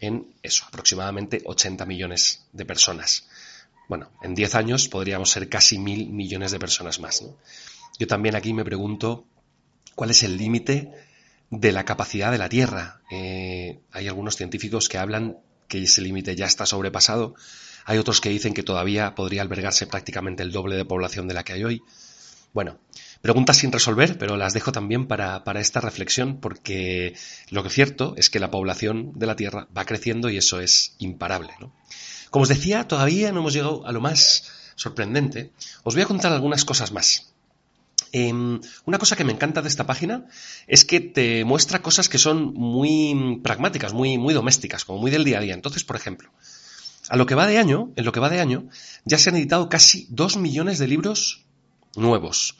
en 0.00 0.34
eso, 0.42 0.64
aproximadamente 0.66 1.42
80 1.44 1.84
millones 1.86 2.46
de 2.52 2.64
personas. 2.64 3.28
Bueno, 3.88 4.10
en 4.22 4.34
10 4.34 4.54
años 4.54 4.88
podríamos 4.88 5.30
ser 5.30 5.48
casi 5.48 5.78
mil 5.78 6.10
millones 6.10 6.52
de 6.52 6.58
personas 6.58 7.00
más. 7.00 7.24
Yo 7.98 8.06
también 8.06 8.34
aquí 8.34 8.54
me 8.54 8.64
pregunto 8.64 9.26
cuál 9.94 10.10
es 10.10 10.22
el 10.22 10.36
límite 10.36 10.90
de 11.50 11.72
la 11.72 11.84
capacidad 11.84 12.30
de 12.30 12.38
la 12.38 12.48
Tierra. 12.48 13.00
Eh, 13.10 13.80
hay 13.92 14.08
algunos 14.08 14.36
científicos 14.36 14.88
que 14.88 14.98
hablan 14.98 15.38
que 15.68 15.82
ese 15.82 16.00
límite 16.00 16.36
ya 16.36 16.46
está 16.46 16.66
sobrepasado. 16.66 17.34
Hay 17.84 17.98
otros 17.98 18.20
que 18.20 18.28
dicen 18.28 18.54
que 18.54 18.62
todavía 18.62 19.14
podría 19.14 19.42
albergarse 19.42 19.86
prácticamente 19.86 20.42
el 20.42 20.52
doble 20.52 20.76
de 20.76 20.84
población 20.84 21.28
de 21.28 21.34
la 21.34 21.44
que 21.44 21.54
hay 21.54 21.64
hoy. 21.64 21.82
Bueno, 22.52 22.78
preguntas 23.22 23.58
sin 23.58 23.70
resolver, 23.70 24.18
pero 24.18 24.36
las 24.36 24.54
dejo 24.54 24.72
también 24.72 25.06
para, 25.06 25.42
esta 25.60 25.80
reflexión 25.80 26.40
porque 26.40 27.14
lo 27.50 27.62
que 27.62 27.68
es 27.68 27.74
cierto 27.74 28.14
es 28.16 28.28
que 28.28 28.40
la 28.40 28.50
población 28.50 29.12
de 29.14 29.26
la 29.26 29.36
Tierra 29.36 29.68
va 29.76 29.84
creciendo 29.84 30.30
y 30.30 30.36
eso 30.36 30.60
es 30.60 30.96
imparable. 30.98 31.52
Como 32.30 32.42
os 32.42 32.48
decía, 32.48 32.88
todavía 32.88 33.30
no 33.30 33.40
hemos 33.40 33.52
llegado 33.52 33.86
a 33.86 33.92
lo 33.92 34.00
más 34.00 34.50
sorprendente. 34.74 35.52
Os 35.84 35.94
voy 35.94 36.02
a 36.02 36.06
contar 36.06 36.32
algunas 36.32 36.64
cosas 36.64 36.90
más. 36.90 37.32
Em, 38.12 38.60
una 38.86 38.98
cosa 38.98 39.14
que 39.14 39.22
me 39.24 39.32
encanta 39.32 39.62
de 39.62 39.68
esta 39.68 39.86
página 39.86 40.26
es 40.66 40.84
que 40.84 40.98
te 40.98 41.44
muestra 41.44 41.82
cosas 41.82 42.08
que 42.08 42.18
son 42.18 42.52
muy 42.54 43.40
pragmáticas, 43.44 43.92
muy, 43.92 44.18
muy 44.18 44.34
domésticas, 44.34 44.84
como 44.84 44.98
muy 44.98 45.12
del 45.12 45.22
día 45.22 45.38
a 45.38 45.42
día. 45.42 45.54
Entonces, 45.54 45.84
por 45.84 45.94
ejemplo, 45.94 46.30
a 47.08 47.16
lo 47.16 47.26
que 47.26 47.36
va 47.36 47.46
de 47.46 47.58
año, 47.58 47.92
en 47.94 48.04
lo 48.04 48.10
que 48.10 48.18
va 48.18 48.28
de 48.28 48.40
año, 48.40 48.68
ya 49.04 49.18
se 49.18 49.30
han 49.30 49.36
editado 49.36 49.68
casi 49.68 50.08
dos 50.10 50.36
millones 50.36 50.80
de 50.80 50.88
libros 50.88 51.46
nuevos. 51.96 52.56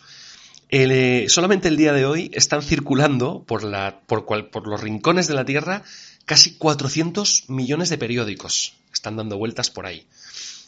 Eh, 0.68 1.26
solamente 1.28 1.68
el 1.68 1.76
día 1.76 1.92
de 1.92 2.06
hoy 2.06 2.30
están 2.32 2.62
circulando 2.62 3.44
por, 3.44 3.62
por 4.06 4.68
los 4.68 4.80
rincones 4.80 5.26
de 5.26 5.34
la 5.34 5.44
Tierra 5.44 5.82
casi 6.24 6.54
400 6.54 7.48
millones 7.48 7.90
de 7.90 7.98
periódicos. 7.98 8.76
Están 8.92 9.16
dando 9.16 9.36
vueltas 9.36 9.70
por 9.70 9.86
ahí. 9.86 10.06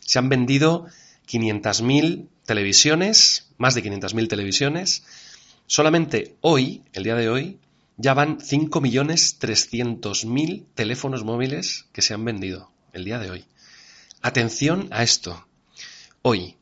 Se 0.01 0.19
han 0.19 0.29
vendido 0.29 0.89
500.000 1.29 2.27
televisiones, 2.45 3.47
más 3.59 3.77
de 3.77 3.85
500.000 3.85 4.29
televisiones. 4.29 5.05
Solamente 5.67 6.35
hoy, 6.41 6.83
el 6.93 7.05
día 7.05 7.15
de 7.15 7.29
hoy, 7.29 7.61
ya 7.97 8.15
van 8.15 8.39
5.300.000 8.39 10.65
teléfonos 10.75 11.23
móviles 11.25 11.87
que 11.93 12.03
se 12.03 12.15
han 12.15 12.25
vendido 12.25 12.73
el 12.93 13.05
día 13.05 13.21
de 13.21 13.31
hoy. 13.31 13.45
Atención 14.21 14.89
a 14.91 15.05
esto. 15.05 15.47
Hoy, 16.23 16.57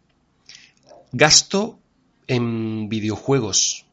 gasto 1.13 1.80
en 2.31 2.89
videojuegos 2.89 3.87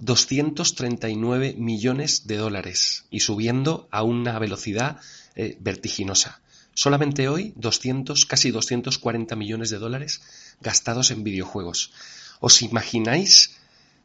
239 0.00 1.54
millones 1.56 2.26
de 2.26 2.36
dólares 2.36 3.06
y 3.08 3.20
subiendo 3.20 3.86
a 3.92 4.02
una 4.02 4.36
velocidad 4.40 4.98
eh, 5.36 5.56
vertiginosa. 5.60 6.42
Solamente 6.74 7.28
hoy 7.28 7.52
200, 7.54 8.26
casi 8.26 8.50
240 8.50 9.36
millones 9.36 9.70
de 9.70 9.78
dólares 9.78 10.22
gastados 10.60 11.12
en 11.12 11.22
videojuegos. 11.22 11.92
¿Os 12.40 12.62
imagináis 12.62 13.54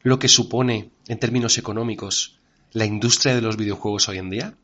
lo 0.04 0.20
que 0.20 0.28
supone 0.28 0.90
en 1.08 1.18
términos 1.18 1.58
económicos 1.58 2.38
la 2.70 2.84
industria 2.84 3.34
de 3.34 3.42
los 3.42 3.56
videojuegos 3.56 4.08
hoy 4.08 4.18
en 4.18 4.30
día? 4.30 4.54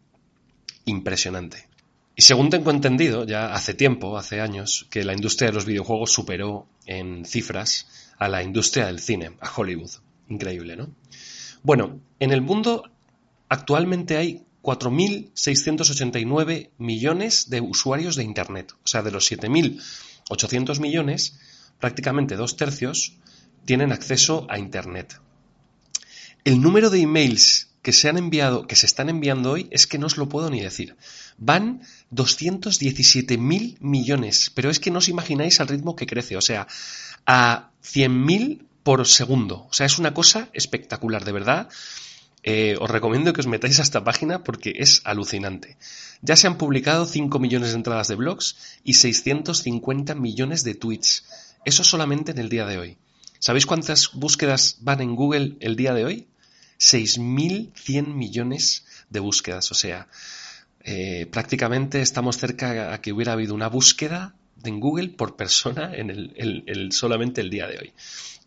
Impresionante. 0.85 1.70
Y 2.17 2.23
según 2.23 2.50
tengo 2.50 2.71
entendido, 2.71 3.25
ya 3.25 3.55
hace 3.55 3.75
tiempo, 3.75 4.19
hace 4.19 4.40
años, 4.40 4.87
que 4.90 5.05
la 5.05 5.14
industria 5.14 5.50
de 5.50 5.55
los 5.55 5.64
videojuegos 5.64 6.12
superó 6.12 6.67
en 6.87 7.25
cifras 7.25 7.87
a 8.19 8.29
la 8.29 8.43
industria 8.43 8.87
del 8.87 9.00
cine, 9.00 9.37
a 9.40 9.50
Hollywood. 9.55 9.90
Increíble, 10.29 10.76
¿no? 10.76 10.90
Bueno, 11.62 12.00
en 12.19 12.33
el 12.33 12.43
mundo 12.43 12.90
actualmente 13.49 14.17
hay 14.17 14.45
4.689 14.62 16.71
millones 16.79 17.49
de 17.49 17.61
usuarios 17.61 18.17
de 18.17 18.25
Internet. 18.25 18.73
O 18.85 18.87
sea, 18.87 19.02
de 19.02 19.11
los 19.11 19.31
7.800 19.31 20.81
millones, 20.81 21.38
prácticamente 21.79 22.37
dos 22.37 22.57
tercios 22.57 23.17
tienen 23.64 23.93
acceso 23.93 24.47
a 24.50 24.59
Internet. 24.59 25.19
El 26.45 26.61
número 26.61 26.90
de 26.90 27.00
emails 27.00 27.70
que 27.82 27.92
se 27.92 28.08
han 28.08 28.18
enviado, 28.18 28.66
que 28.66 28.76
se 28.76 28.87
están 28.87 29.08
enviando 29.08 29.52
hoy, 29.52 29.68
es 29.70 29.87
que 29.87 29.99
no 29.99 30.06
os 30.06 30.16
lo 30.16 30.28
puedo 30.28 30.50
ni 30.50 30.60
decir. 30.60 30.96
Van 31.38 31.82
217.000 32.12 33.78
millones, 33.80 34.50
pero 34.54 34.70
es 34.70 34.80
que 34.80 34.90
no 34.90 34.99
os 34.99 35.08
imagináis 35.08 35.60
al 35.60 35.68
ritmo 35.68 35.96
que 35.96 36.06
crece, 36.06 36.37
o 36.37 36.40
sea, 36.40 36.66
a 37.26 37.71
100.000 37.82 38.66
por 38.82 39.06
segundo. 39.06 39.66
O 39.71 39.73
sea, 39.73 39.86
es 39.86 39.99
una 39.99 40.14
cosa 40.14 40.49
espectacular, 40.52 41.25
de 41.25 41.32
verdad. 41.32 41.69
Eh, 42.43 42.76
os 42.80 42.90
recomiendo 42.90 43.32
que 43.32 43.40
os 43.40 43.47
metáis 43.47 43.78
a 43.78 43.82
esta 43.82 44.02
página 44.02 44.45
porque 44.45 44.75
es 44.76 45.02
alucinante. 45.04 45.76
Ya 46.23 46.36
se 46.36 46.47
han 46.47 46.56
publicado 46.56 47.04
5 47.04 47.38
millones 47.38 47.71
de 47.71 47.76
entradas 47.76 48.08
de 48.08 48.14
blogs 48.16 48.56
y 48.82 48.95
650 48.95 50.14
millones 50.14 50.64
de 50.64 50.75
tweets. 50.75 51.25
Eso 51.64 51.84
solamente 51.84 52.32
en 52.32 52.38
el 52.38 52.49
día 52.49 52.66
de 52.66 52.78
hoy. 52.78 52.99
¿Sabéis 53.38 53.66
cuántas 53.66 54.12
búsquedas 54.12 54.78
van 54.80 55.00
en 55.00 55.16
Google 55.16 55.56
el 55.60 55.76
día 55.76 55.95
de 55.95 56.04
hoy? 56.04 56.29
6.100 56.80 58.06
millones 58.14 58.84
de 59.10 59.21
búsquedas. 59.21 59.71
O 59.71 59.75
sea, 59.75 60.08
eh, 60.82 61.26
prácticamente 61.30 62.00
estamos 62.00 62.38
cerca 62.38 62.95
a 62.95 63.00
que 63.00 63.12
hubiera 63.12 63.32
habido 63.32 63.54
una 63.54 63.69
búsqueda 63.69 64.34
en 64.64 64.80
Google 64.80 65.08
por 65.10 65.36
persona 65.36 65.93
en 65.95 66.10
el, 66.10 66.93
solamente 66.93 67.40
el 67.40 67.50
día 67.50 67.66
de 67.66 67.78
hoy. 67.78 67.93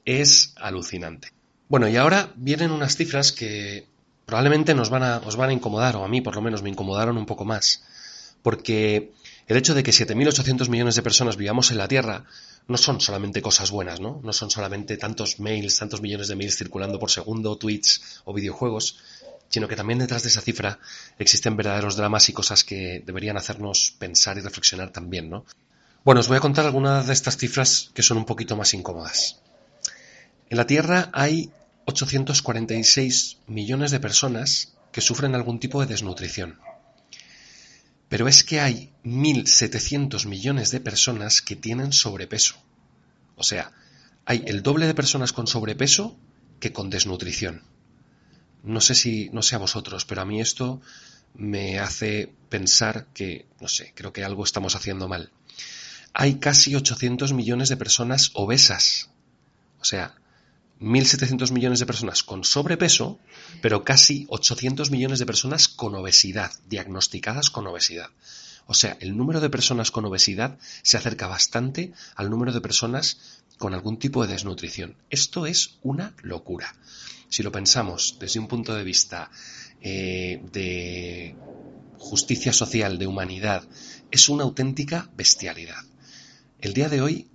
Es 0.05 0.53
alucinante. 0.57 1.29
Bueno, 1.69 1.87
y 1.87 1.95
ahora 1.95 2.31
vienen 2.35 2.71
unas 2.71 2.95
cifras 2.95 3.31
que 3.31 3.87
probablemente 4.25 4.73
nos 4.73 4.89
van 4.89 5.03
a, 5.03 5.17
os 5.19 5.35
van 5.35 5.49
a 5.49 5.53
incomodar, 5.53 5.95
o 5.95 6.03
a 6.03 6.07
mí 6.07 6.21
por 6.21 6.35
lo 6.35 6.41
menos 6.41 6.61
me 6.61 6.69
incomodaron 6.69 7.17
un 7.17 7.25
poco 7.25 7.45
más, 7.45 7.83
porque 8.41 9.11
el 9.47 9.57
hecho 9.57 9.73
de 9.73 9.83
que 9.83 9.91
7.800 9.91 10.69
millones 10.69 10.95
de 10.95 11.01
personas 11.01 11.37
vivamos 11.37 11.71
en 11.71 11.77
la 11.77 11.87
Tierra 11.87 12.25
no 12.67 12.77
son 12.77 13.01
solamente 13.01 13.41
cosas 13.41 13.71
buenas, 13.71 13.99
¿no? 13.99 14.21
No 14.23 14.33
son 14.33 14.49
solamente 14.49 14.97
tantos 14.97 15.39
mails, 15.39 15.77
tantos 15.77 16.01
millones 16.01 16.27
de 16.27 16.35
mails 16.35 16.57
circulando 16.57 16.99
por 16.99 17.11
segundo, 17.11 17.57
tweets 17.57 18.21
o 18.25 18.33
videojuegos, 18.33 18.97
sino 19.49 19.67
que 19.67 19.75
también 19.75 19.99
detrás 19.99 20.23
de 20.23 20.29
esa 20.29 20.41
cifra 20.41 20.79
existen 21.19 21.57
verdaderos 21.57 21.95
dramas 21.95 22.27
y 22.29 22.33
cosas 22.33 22.63
que 22.63 23.03
deberían 23.05 23.37
hacernos 23.37 23.93
pensar 23.99 24.37
y 24.37 24.41
reflexionar 24.41 24.91
también, 24.91 25.29
¿no? 25.29 25.45
Bueno, 26.03 26.21
os 26.21 26.27
voy 26.27 26.37
a 26.37 26.41
contar 26.41 26.65
algunas 26.65 27.07
de 27.07 27.13
estas 27.13 27.37
cifras 27.37 27.91
que 27.93 28.03
son 28.03 28.17
un 28.17 28.25
poquito 28.25 28.57
más 28.57 28.73
incómodas. 28.73 29.39
En 30.49 30.57
la 30.57 30.67
Tierra 30.67 31.09
hay 31.13 31.51
846 31.85 33.37
millones 33.47 33.91
de 33.91 33.99
personas 33.99 34.73
que 34.91 35.01
sufren 35.01 35.35
algún 35.35 35.59
tipo 35.59 35.81
de 35.81 35.87
desnutrición. 35.87 36.59
Pero 38.13 38.27
es 38.27 38.43
que 38.43 38.59
hay 38.59 38.93
1.700 39.03 40.27
millones 40.27 40.69
de 40.69 40.79
personas 40.79 41.41
que 41.41 41.55
tienen 41.55 41.91
sobrepeso. 41.91 42.53
O 43.35 43.41
sea, 43.41 43.71
hay 44.23 44.43
el 44.45 44.61
doble 44.61 44.85
de 44.85 44.93
personas 44.93 45.33
con 45.33 45.47
sobrepeso 45.47 46.15
que 46.59 46.71
con 46.71 46.91
desnutrición. 46.91 47.63
No 48.61 48.81
sé 48.81 48.93
si, 48.93 49.31
no 49.31 49.41
sé 49.41 49.55
a 49.55 49.57
vosotros, 49.57 50.05
pero 50.05 50.21
a 50.21 50.25
mí 50.25 50.39
esto 50.39 50.79
me 51.33 51.79
hace 51.79 52.31
pensar 52.49 53.07
que, 53.15 53.47
no 53.59 53.67
sé, 53.67 53.93
creo 53.95 54.13
que 54.13 54.23
algo 54.23 54.43
estamos 54.43 54.75
haciendo 54.75 55.07
mal. 55.07 55.31
Hay 56.13 56.35
casi 56.35 56.75
800 56.75 57.33
millones 57.33 57.69
de 57.69 57.77
personas 57.77 58.29
obesas. 58.35 59.09
O 59.81 59.85
sea, 59.85 60.13
1.700 60.79 61.51
millones 61.51 61.79
de 61.79 61.85
personas 61.85 62.23
con 62.23 62.43
sobrepeso, 62.43 63.19
pero 63.61 63.83
casi 63.83 64.25
800 64.29 64.91
millones 64.91 65.19
de 65.19 65.25
personas 65.25 65.67
con 65.67 65.95
obesidad, 65.95 66.51
diagnosticadas 66.67 67.49
con 67.49 67.67
obesidad. 67.67 68.09
O 68.65 68.73
sea, 68.73 68.97
el 68.99 69.17
número 69.17 69.41
de 69.41 69.49
personas 69.49 69.91
con 69.91 70.05
obesidad 70.05 70.57
se 70.81 70.97
acerca 70.97 71.27
bastante 71.27 71.93
al 72.15 72.29
número 72.29 72.51
de 72.51 72.61
personas 72.61 73.41
con 73.57 73.73
algún 73.73 73.97
tipo 73.97 74.25
de 74.25 74.33
desnutrición. 74.33 74.97
Esto 75.09 75.45
es 75.45 75.77
una 75.83 76.15
locura. 76.21 76.75
Si 77.29 77.43
lo 77.43 77.51
pensamos 77.51 78.17
desde 78.19 78.39
un 78.39 78.47
punto 78.47 78.75
de 78.75 78.83
vista 78.83 79.31
eh, 79.81 80.41
de 80.51 81.35
justicia 81.97 82.53
social, 82.53 82.97
de 82.97 83.07
humanidad, 83.07 83.63
es 84.11 84.29
una 84.29 84.43
auténtica 84.43 85.09
bestialidad. 85.15 85.83
El 86.59 86.73
día 86.73 86.89
de 86.89 87.01
hoy 87.01 87.27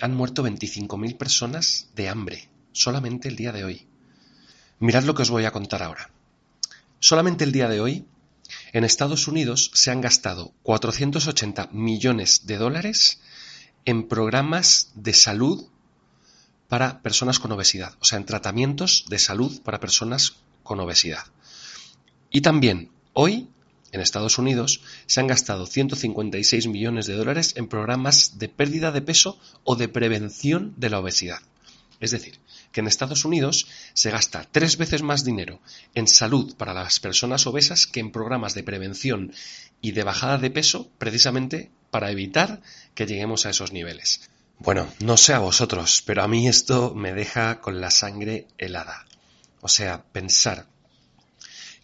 han 0.00 0.14
muerto 0.14 0.44
25.000 0.44 1.16
personas 1.16 1.88
de 1.94 2.08
hambre 2.08 2.49
solamente 2.72 3.28
el 3.28 3.36
día 3.36 3.52
de 3.52 3.64
hoy. 3.64 3.86
Mirad 4.78 5.04
lo 5.04 5.14
que 5.14 5.22
os 5.22 5.30
voy 5.30 5.44
a 5.44 5.52
contar 5.52 5.82
ahora. 5.82 6.10
Solamente 6.98 7.44
el 7.44 7.52
día 7.52 7.68
de 7.68 7.80
hoy, 7.80 8.06
en 8.72 8.84
Estados 8.84 9.28
Unidos 9.28 9.70
se 9.74 9.90
han 9.90 10.00
gastado 10.00 10.52
480 10.62 11.68
millones 11.72 12.46
de 12.46 12.56
dólares 12.56 13.20
en 13.84 14.08
programas 14.08 14.90
de 14.94 15.12
salud 15.12 15.66
para 16.68 17.02
personas 17.02 17.38
con 17.38 17.52
obesidad, 17.52 17.96
o 18.00 18.04
sea, 18.04 18.18
en 18.18 18.26
tratamientos 18.26 19.04
de 19.08 19.18
salud 19.18 19.60
para 19.62 19.80
personas 19.80 20.36
con 20.62 20.78
obesidad. 20.78 21.24
Y 22.30 22.42
también 22.42 22.92
hoy, 23.12 23.48
en 23.92 24.00
Estados 24.00 24.38
Unidos, 24.38 24.80
se 25.06 25.20
han 25.20 25.26
gastado 25.26 25.66
156 25.66 26.68
millones 26.68 27.06
de 27.06 27.16
dólares 27.16 27.54
en 27.56 27.66
programas 27.66 28.38
de 28.38 28.48
pérdida 28.48 28.92
de 28.92 29.02
peso 29.02 29.38
o 29.64 29.74
de 29.74 29.88
prevención 29.88 30.74
de 30.76 30.90
la 30.90 31.00
obesidad. 31.00 31.40
Es 31.98 32.12
decir, 32.12 32.38
que 32.72 32.80
en 32.80 32.86
Estados 32.86 33.24
Unidos 33.24 33.66
se 33.94 34.10
gasta 34.10 34.46
tres 34.50 34.76
veces 34.76 35.02
más 35.02 35.24
dinero 35.24 35.60
en 35.94 36.06
salud 36.06 36.54
para 36.56 36.74
las 36.74 37.00
personas 37.00 37.46
obesas 37.46 37.86
que 37.86 38.00
en 38.00 38.12
programas 38.12 38.54
de 38.54 38.62
prevención 38.62 39.32
y 39.80 39.92
de 39.92 40.04
bajada 40.04 40.38
de 40.38 40.50
peso 40.50 40.90
precisamente 40.98 41.70
para 41.90 42.10
evitar 42.10 42.62
que 42.94 43.06
lleguemos 43.06 43.46
a 43.46 43.50
esos 43.50 43.72
niveles. 43.72 44.30
Bueno, 44.58 44.88
no 45.00 45.16
sé 45.16 45.32
a 45.32 45.38
vosotros, 45.38 46.02
pero 46.04 46.22
a 46.22 46.28
mí 46.28 46.46
esto 46.46 46.94
me 46.94 47.14
deja 47.14 47.60
con 47.60 47.80
la 47.80 47.90
sangre 47.90 48.46
helada. 48.58 49.06
O 49.62 49.68
sea, 49.68 50.04
pensar 50.12 50.66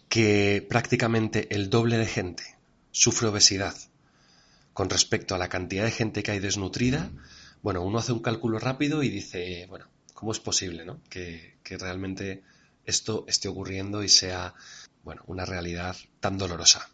que 0.09 0.65
prácticamente 0.67 1.53
el 1.55 1.69
doble 1.69 1.97
de 1.97 2.05
gente 2.05 2.43
sufre 2.91 3.27
obesidad 3.27 3.75
con 4.73 4.89
respecto 4.89 5.33
a 5.33 5.39
la 5.39 5.49
cantidad 5.49 5.85
de 5.85 5.91
gente 5.91 6.21
que 6.21 6.31
hay 6.31 6.39
desnutrida, 6.39 7.09
bueno, 7.63 7.81
uno 7.81 7.97
hace 7.97 8.11
un 8.11 8.19
cálculo 8.19 8.59
rápido 8.59 9.01
y 9.01 9.09
dice, 9.09 9.65
bueno, 9.67 9.87
¿cómo 10.17 10.31
es 10.31 10.39
posible, 10.39 10.83
¿no? 10.83 10.99
Que, 11.11 11.59
realmente 11.79 12.41
esto 12.85 13.23
esté 13.27 13.49
ocurriendo 13.49 14.03
y 14.03 14.09
sea, 14.09 14.55
bueno, 15.03 15.21
una 15.27 15.45
realidad 15.45 15.95
tan 16.19 16.39
dolorosa. 16.39 16.89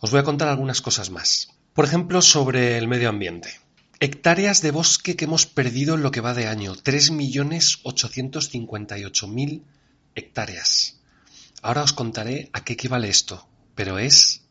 Os 0.00 0.10
voy 0.10 0.18
a 0.18 0.24
contar 0.24 0.48
algunas 0.48 0.82
cosas 0.82 1.10
más. 1.10 1.50
Por 1.74 1.84
ejemplo, 1.84 2.22
sobre 2.22 2.76
el 2.76 2.88
medio 2.88 3.08
ambiente. 3.08 3.60
Hectáreas 4.00 4.62
de 4.62 4.72
bosque 4.72 5.14
que 5.14 5.26
hemos 5.26 5.46
perdido 5.46 5.94
en 5.94 6.02
lo 6.02 6.10
que 6.10 6.20
va 6.20 6.34
de 6.34 6.48
año. 6.48 6.74
3.858.000 6.74 9.62
hectáreas. 10.16 10.98
Ahora 11.62 11.84
os 11.84 11.92
contaré 11.92 12.50
a 12.52 12.64
qué 12.64 12.72
equivale 12.72 13.08
esto, 13.08 13.48
pero 13.76 14.00
es 14.00 14.42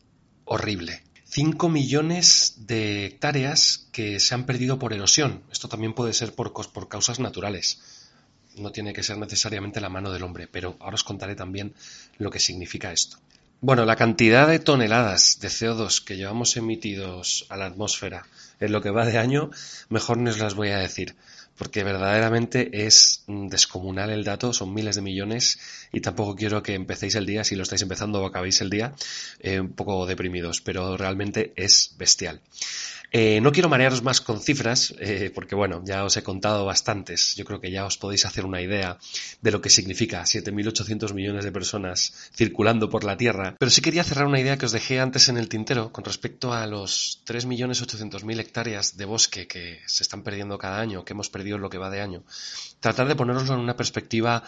horrible. 0.46 1.02
5 1.24 1.68
millones 1.68 2.54
de 2.60 3.04
hectáreas 3.04 3.88
que 3.92 4.20
se 4.20 4.34
han 4.34 4.46
perdido 4.46 4.78
por 4.78 4.94
erosión. 4.94 5.42
Esto 5.52 5.68
también 5.68 5.92
puede 5.92 6.14
ser 6.14 6.34
por 6.34 6.88
causas 6.88 7.20
naturales. 7.20 7.82
No 8.56 8.72
tiene 8.72 8.92
que 8.92 9.02
ser 9.02 9.18
necesariamente 9.18 9.80
la 9.80 9.88
mano 9.88 10.10
del 10.10 10.22
hombre, 10.22 10.48
pero 10.48 10.76
ahora 10.80 10.94
os 10.94 11.04
contaré 11.04 11.34
también 11.34 11.74
lo 12.18 12.30
que 12.30 12.40
significa 12.40 12.92
esto. 12.92 13.18
Bueno, 13.60 13.84
la 13.86 13.96
cantidad 13.96 14.46
de 14.46 14.58
toneladas 14.58 15.38
de 15.40 15.48
CO2 15.48 16.04
que 16.04 16.16
llevamos 16.16 16.56
emitidos 16.56 17.46
a 17.48 17.56
la 17.56 17.66
atmósfera 17.66 18.26
en 18.60 18.72
lo 18.72 18.82
que 18.82 18.90
va 18.90 19.06
de 19.06 19.18
año, 19.18 19.50
mejor 19.88 20.18
no 20.18 20.30
os 20.30 20.38
las 20.38 20.54
voy 20.54 20.68
a 20.70 20.78
decir, 20.78 21.16
porque 21.56 21.84
verdaderamente 21.84 22.86
es 22.86 23.24
descomunal 23.26 24.10
el 24.10 24.24
dato, 24.24 24.52
son 24.52 24.74
miles 24.74 24.96
de 24.96 25.02
millones 25.02 25.58
y 25.92 26.00
tampoco 26.00 26.34
quiero 26.36 26.62
que 26.62 26.74
empecéis 26.74 27.14
el 27.14 27.26
día, 27.26 27.44
si 27.44 27.56
lo 27.56 27.62
estáis 27.62 27.82
empezando 27.82 28.22
o 28.22 28.26
acabéis 28.26 28.60
el 28.60 28.70
día, 28.70 28.94
eh, 29.40 29.60
un 29.60 29.72
poco 29.72 30.06
deprimidos, 30.06 30.60
pero 30.60 30.96
realmente 30.96 31.52
es 31.56 31.94
bestial. 31.98 32.40
Eh, 33.12 33.40
no 33.40 33.52
quiero 33.52 33.68
marearos 33.68 34.02
más 34.02 34.20
con 34.20 34.40
cifras, 34.40 34.94
eh, 34.98 35.30
porque 35.34 35.54
bueno, 35.54 35.82
ya 35.84 36.04
os 36.04 36.16
he 36.16 36.22
contado 36.22 36.64
bastantes. 36.64 37.34
Yo 37.36 37.44
creo 37.44 37.60
que 37.60 37.70
ya 37.70 37.86
os 37.86 37.96
podéis 37.96 38.26
hacer 38.26 38.44
una 38.44 38.60
idea 38.60 38.98
de 39.40 39.50
lo 39.50 39.60
que 39.60 39.70
significa 39.70 40.22
7.800 40.22 41.14
millones 41.14 41.44
de 41.44 41.52
personas 41.52 42.12
circulando 42.34 42.90
por 42.90 43.04
la 43.04 43.16
Tierra. 43.16 43.56
Pero 43.58 43.70
sí 43.70 43.80
quería 43.80 44.04
cerrar 44.04 44.26
una 44.26 44.40
idea 44.40 44.58
que 44.58 44.66
os 44.66 44.72
dejé 44.72 45.00
antes 45.00 45.28
en 45.28 45.38
el 45.38 45.48
tintero 45.48 45.92
con 45.92 46.04
respecto 46.04 46.52
a 46.52 46.66
los 46.66 47.22
3.800.000 47.26 48.40
hectáreas 48.40 48.96
de 48.96 49.04
bosque 49.04 49.46
que 49.46 49.80
se 49.86 50.02
están 50.02 50.22
perdiendo 50.22 50.58
cada 50.58 50.80
año, 50.80 51.04
que 51.04 51.12
hemos 51.12 51.30
perdido 51.30 51.45
lo 51.46 51.70
que 51.70 51.78
va 51.78 51.90
de 51.90 52.00
año. 52.00 52.24
Tratar 52.80 53.08
de 53.08 53.16
poneroslo 53.16 53.54
en 53.54 53.60
una 53.60 53.76
perspectiva 53.76 54.42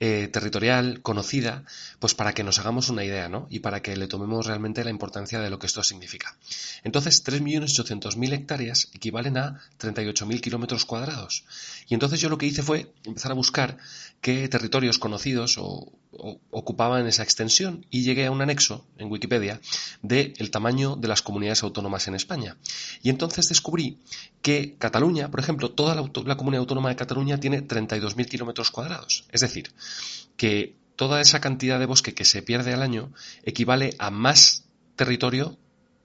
eh, 0.00 0.28
territorial 0.32 1.02
conocida, 1.02 1.64
pues 2.00 2.14
para 2.14 2.32
que 2.32 2.42
nos 2.42 2.58
hagamos 2.58 2.88
una 2.88 3.04
idea, 3.04 3.28
¿no? 3.28 3.46
Y 3.48 3.60
para 3.60 3.80
que 3.80 3.96
le 3.96 4.08
tomemos 4.08 4.44
realmente 4.44 4.82
la 4.82 4.90
importancia 4.90 5.40
de 5.40 5.50
lo 5.50 5.58
que 5.58 5.66
esto 5.66 5.82
significa. 5.84 6.36
Entonces, 6.82 7.24
3.800.000 7.24 8.32
hectáreas 8.32 8.90
equivalen 8.92 9.38
a 9.38 9.60
38.000 9.78 10.40
kilómetros 10.40 10.84
cuadrados. 10.84 11.44
Y 11.88 11.94
entonces 11.94 12.20
yo 12.20 12.28
lo 12.28 12.38
que 12.38 12.46
hice 12.46 12.62
fue 12.62 12.92
empezar 13.04 13.30
a 13.30 13.34
buscar 13.34 13.78
qué 14.20 14.48
territorios 14.48 14.98
conocidos 14.98 15.58
o, 15.58 15.92
ocupaban 16.50 17.06
esa 17.06 17.22
extensión 17.22 17.86
y 17.90 18.04
llegué 18.04 18.26
a 18.26 18.30
un 18.30 18.40
anexo 18.40 18.86
en 18.98 19.10
Wikipedia 19.10 19.60
del 20.02 20.34
el 20.38 20.50
tamaño 20.50 20.96
de 20.96 21.08
las 21.08 21.22
comunidades 21.22 21.62
autónomas 21.62 22.06
en 22.08 22.14
España. 22.14 22.56
Y 23.02 23.10
entonces 23.10 23.48
descubrí 23.48 23.98
que 24.40 24.76
Cataluña, 24.78 25.30
por 25.30 25.40
ejemplo, 25.40 25.70
toda 25.72 25.94
la, 25.94 26.08
la 26.24 26.36
comunidad 26.36 26.60
autónoma 26.60 26.88
de 26.88 26.96
Cataluña 26.96 27.38
tiene 27.38 27.66
32.000 27.66 28.28
kilómetros 28.28 28.70
cuadrados. 28.70 29.24
Es 29.32 29.40
decir, 29.40 29.72
que 30.36 30.76
toda 30.96 31.20
esa 31.20 31.40
cantidad 31.40 31.78
de 31.78 31.86
bosque 31.86 32.14
que 32.14 32.24
se 32.24 32.42
pierde 32.42 32.72
al 32.72 32.82
año 32.82 33.12
equivale 33.42 33.94
a 33.98 34.10
más 34.10 34.64
territorio 34.96 35.58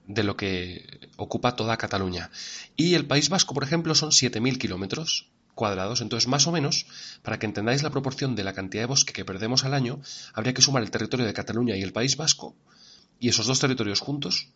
de 0.06 0.24
lo 0.24 0.36
que 0.36 1.08
ocupa 1.16 1.56
toda 1.56 1.76
Cataluña. 1.76 2.30
Y 2.76 2.94
el 2.94 3.06
País 3.06 3.28
Vasco, 3.28 3.54
por 3.54 3.62
ejemplo, 3.62 3.94
son 3.94 4.10
7.000 4.10 4.58
kilómetros 4.58 5.30
cuadrados. 5.54 6.00
Entonces, 6.00 6.28
más 6.28 6.46
o 6.46 6.52
menos, 6.52 6.86
para 7.22 7.38
que 7.38 7.46
entendáis 7.46 7.82
la 7.82 7.90
proporción 7.90 8.34
de 8.34 8.44
la 8.44 8.54
cantidad 8.54 8.82
de 8.82 8.86
bosque 8.86 9.12
que 9.12 9.24
perdemos 9.24 9.64
al 9.64 9.74
año, 9.74 10.00
habría 10.32 10.54
que 10.54 10.62
sumar 10.62 10.82
el 10.82 10.90
territorio 10.90 11.26
de 11.26 11.32
Cataluña 11.32 11.76
y 11.76 11.82
el 11.82 11.92
País 11.92 12.16
Vasco, 12.16 12.56
y 13.20 13.28
esos 13.28 13.46
dos 13.46 13.60
territorios 13.60 14.00
juntos 14.00 14.48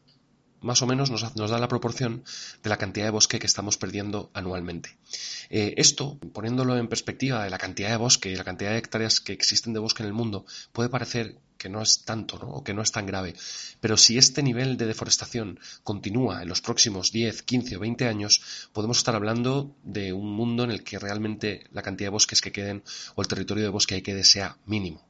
más 0.64 0.80
o 0.80 0.86
menos 0.86 1.10
nos, 1.10 1.50
da 1.50 1.58
la 1.58 1.68
proporción 1.68 2.24
de 2.62 2.70
la 2.70 2.78
cantidad 2.78 3.04
de 3.04 3.10
bosque 3.10 3.38
que 3.38 3.46
estamos 3.46 3.76
perdiendo 3.76 4.30
anualmente. 4.32 4.96
Eh, 5.56 5.74
esto, 5.76 6.18
poniéndolo 6.32 6.76
en 6.76 6.88
perspectiva 6.88 7.44
de 7.44 7.48
la 7.48 7.58
cantidad 7.58 7.90
de 7.90 7.96
bosque 7.96 8.28
y 8.28 8.34
la 8.34 8.42
cantidad 8.42 8.72
de 8.72 8.78
hectáreas 8.78 9.20
que 9.20 9.32
existen 9.32 9.72
de 9.72 9.78
bosque 9.78 10.02
en 10.02 10.08
el 10.08 10.12
mundo, 10.12 10.46
puede 10.72 10.88
parecer 10.88 11.38
que 11.56 11.68
no 11.68 11.80
es 11.80 12.04
tanto 12.04 12.34
o 12.38 12.64
que 12.64 12.74
no 12.74 12.82
es 12.82 12.90
tan 12.90 13.06
grave. 13.06 13.34
Pero 13.80 13.96
si 13.96 14.18
este 14.18 14.42
nivel 14.42 14.76
de 14.76 14.86
deforestación 14.86 15.60
continúa 15.84 16.42
en 16.42 16.48
los 16.48 16.60
próximos 16.60 17.12
10, 17.12 17.42
15 17.42 17.76
o 17.76 17.78
20 17.78 18.08
años, 18.08 18.68
podemos 18.72 18.98
estar 18.98 19.14
hablando 19.14 19.76
de 19.84 20.12
un 20.12 20.32
mundo 20.32 20.64
en 20.64 20.72
el 20.72 20.82
que 20.82 20.98
realmente 20.98 21.68
la 21.70 21.82
cantidad 21.82 22.08
de 22.08 22.18
bosques 22.18 22.40
que 22.40 22.50
queden 22.50 22.82
o 23.14 23.22
el 23.22 23.28
territorio 23.28 23.62
de 23.62 23.70
bosque 23.70 23.94
que 23.94 24.02
quede 24.02 24.24
sea 24.24 24.58
mínimo. 24.66 25.06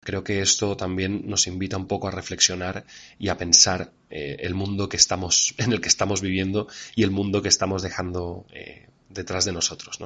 Creo 0.00 0.24
que 0.24 0.40
esto 0.40 0.76
también 0.76 1.28
nos 1.28 1.46
invita 1.46 1.76
un 1.76 1.86
poco 1.86 2.08
a 2.08 2.10
reflexionar 2.10 2.86
y 3.20 3.28
a 3.28 3.38
pensar 3.38 3.92
eh, 4.10 4.38
el 4.40 4.56
mundo 4.56 4.88
en 5.58 5.72
el 5.72 5.80
que 5.80 5.88
estamos 5.88 6.20
viviendo 6.22 6.66
y 6.96 7.04
el 7.04 7.12
mundo 7.12 7.40
que 7.40 7.48
estamos 7.48 7.82
dejando 7.82 8.46
eh, 8.52 8.88
detrás 9.08 9.44
de 9.44 9.52
nosotros. 9.52 9.98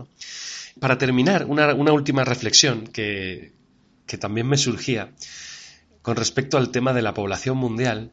Para 0.79 0.99
terminar, 0.99 1.47
una, 1.47 1.73
última 1.93 2.25
reflexión 2.25 2.87
que, 2.87 3.53
que 4.07 4.19
también 4.19 4.47
me 4.47 4.57
surgía 4.57 5.13
con 6.03 6.17
respecto 6.17 6.59
al 6.59 6.71
tema 6.71 6.93
de 6.93 7.03
la 7.03 7.15
población 7.15 7.57
mundial 7.57 8.13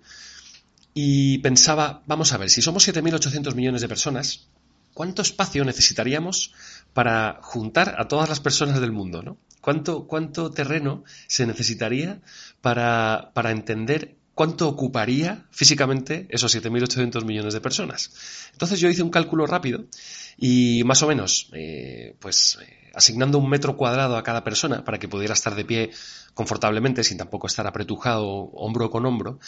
y 0.93 1.37
pensaba, 1.39 2.01
vamos 2.07 2.33
a 2.33 2.37
ver, 2.37 2.49
si 2.49 2.61
somos 2.61 2.87
7.800 2.87 3.53
millones 3.53 3.81
de 3.81 3.87
personas, 3.87 4.49
¿cuánto 4.93 5.21
espacio 5.21 5.63
necesitaríamos 5.63 6.53
para 6.93 7.39
juntar 7.43 7.95
a 7.99 8.07
todas 8.07 8.29
las 8.29 8.39
personas 8.39 8.81
del 8.81 8.91
mundo? 8.91 9.21
¿no? 9.21 9.37
¿Cuánto, 9.61 10.07
cuánto 10.07 10.49
terreno 10.49 11.03
se 11.27 11.45
necesitaría 11.45 12.21
para, 12.61 13.31
para 13.35 13.51
entender 13.51 14.15
cuánto 14.37 14.69
ocuparía 14.69 15.47
físicamente 15.49 16.27
esos 16.29 16.55
7.800 16.55 17.25
millones 17.25 17.55
de 17.55 17.59
personas? 17.59 18.11
Entonces 18.51 18.79
yo 18.79 18.87
hice 18.87 19.01
un 19.01 19.09
cálculo 19.09 19.47
rápido 19.47 19.85
y 20.37 20.83
más 20.85 21.01
o 21.01 21.07
menos, 21.07 21.49
eh, 21.53 22.15
pues 22.19 22.59
eh, 22.61 22.91
asignando 22.93 23.39
un 23.39 23.49
metro 23.49 23.75
cuadrado 23.75 24.15
a 24.15 24.23
cada 24.23 24.43
persona 24.43 24.85
para 24.85 24.99
que 24.99 25.07
pudiera 25.07 25.33
estar 25.33 25.55
de 25.55 25.65
pie 25.65 25.89
confortablemente 26.35 27.03
sin 27.03 27.17
tampoco 27.17 27.47
estar 27.47 27.65
apretujado 27.65 28.27
hombro 28.27 28.91
con 28.91 29.07
hombro, 29.07 29.39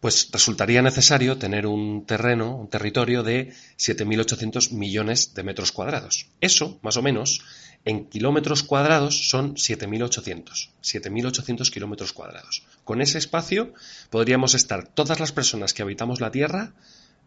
pues 0.00 0.28
resultaría 0.30 0.82
necesario 0.82 1.38
tener 1.38 1.66
un 1.66 2.04
terreno, 2.04 2.54
un 2.54 2.68
territorio 2.68 3.22
de 3.22 3.54
7.800 3.78 4.72
millones 4.72 5.32
de 5.32 5.42
metros 5.42 5.72
cuadrados. 5.72 6.26
Eso, 6.42 6.78
más 6.82 6.98
o 6.98 7.02
menos, 7.02 7.40
en 7.84 8.06
kilómetros 8.06 8.62
cuadrados 8.62 9.28
son 9.28 9.54
7.800. 9.54 10.70
7.800 10.82 11.70
kilómetros 11.70 12.12
cuadrados. 12.12 12.64
Con 12.84 13.00
ese 13.00 13.18
espacio 13.18 13.72
podríamos 14.10 14.54
estar 14.54 14.86
todas 14.86 15.20
las 15.20 15.32
personas 15.32 15.74
que 15.74 15.82
habitamos 15.82 16.20
la 16.20 16.30
Tierra 16.30 16.74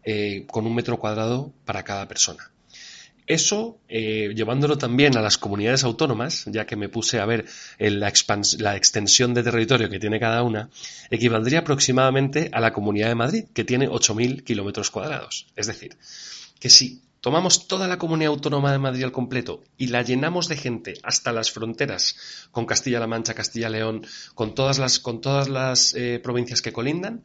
eh, 0.04 0.46
con 0.50 0.66
un 0.66 0.74
metro 0.74 0.98
cuadrado 0.98 1.52
para 1.64 1.82
cada 1.82 2.08
persona. 2.08 2.50
Eso, 3.26 3.80
eh, 3.88 4.32
llevándolo 4.36 4.78
también 4.78 5.16
a 5.16 5.20
las 5.20 5.36
comunidades 5.36 5.82
autónomas, 5.82 6.44
ya 6.46 6.64
que 6.64 6.76
me 6.76 6.88
puse 6.88 7.18
a 7.18 7.26
ver 7.26 7.46
la, 7.78 8.12
la, 8.58 8.76
extensión 8.76 9.34
de 9.34 9.42
territorio 9.42 9.90
que 9.90 9.98
tiene 9.98 10.20
cada 10.20 10.44
una, 10.44 10.70
equivaldría 11.10 11.60
aproximadamente 11.60 12.50
a 12.52 12.60
la 12.60 12.72
Comunidad 12.72 13.08
de 13.08 13.16
Madrid, 13.16 13.44
que 13.52 13.64
tiene 13.64 13.88
8.000 13.88 14.44
kilómetros 14.44 14.92
cuadrados. 14.92 15.48
Es 15.56 15.66
decir, 15.66 15.96
que 16.60 16.70
si 16.70 17.02
tomamos 17.26 17.66
toda 17.66 17.88
la 17.88 17.98
Comunidad 17.98 18.30
Autónoma 18.30 18.70
de 18.70 18.78
Madrid 18.78 19.02
al 19.02 19.10
completo 19.10 19.64
y 19.76 19.88
la 19.88 20.02
llenamos 20.02 20.46
de 20.46 20.56
gente 20.56 20.94
hasta 21.02 21.32
las 21.32 21.50
fronteras 21.50 22.14
con 22.52 22.66
Castilla-La 22.66 23.08
Mancha, 23.08 23.34
Castilla-León, 23.34 24.06
con 24.36 24.54
todas 24.54 24.78
las, 24.78 25.00
con 25.00 25.20
todas 25.20 25.48
las 25.48 25.92
eh, 25.94 26.20
provincias 26.22 26.62
que 26.62 26.72
colindan, 26.72 27.24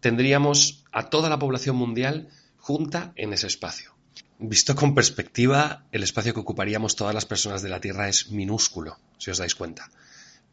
tendríamos 0.00 0.84
a 0.92 1.08
toda 1.08 1.30
la 1.30 1.38
población 1.38 1.76
mundial 1.76 2.28
junta 2.58 3.14
en 3.16 3.32
ese 3.32 3.46
espacio. 3.46 3.94
Visto 4.38 4.76
con 4.76 4.94
perspectiva, 4.94 5.86
el 5.92 6.02
espacio 6.02 6.34
que 6.34 6.40
ocuparíamos 6.40 6.94
todas 6.94 7.14
las 7.14 7.24
personas 7.24 7.62
de 7.62 7.70
la 7.70 7.80
Tierra 7.80 8.06
es 8.06 8.28
minúsculo, 8.28 8.98
si 9.16 9.30
os 9.30 9.38
dais 9.38 9.54
cuenta. 9.54 9.88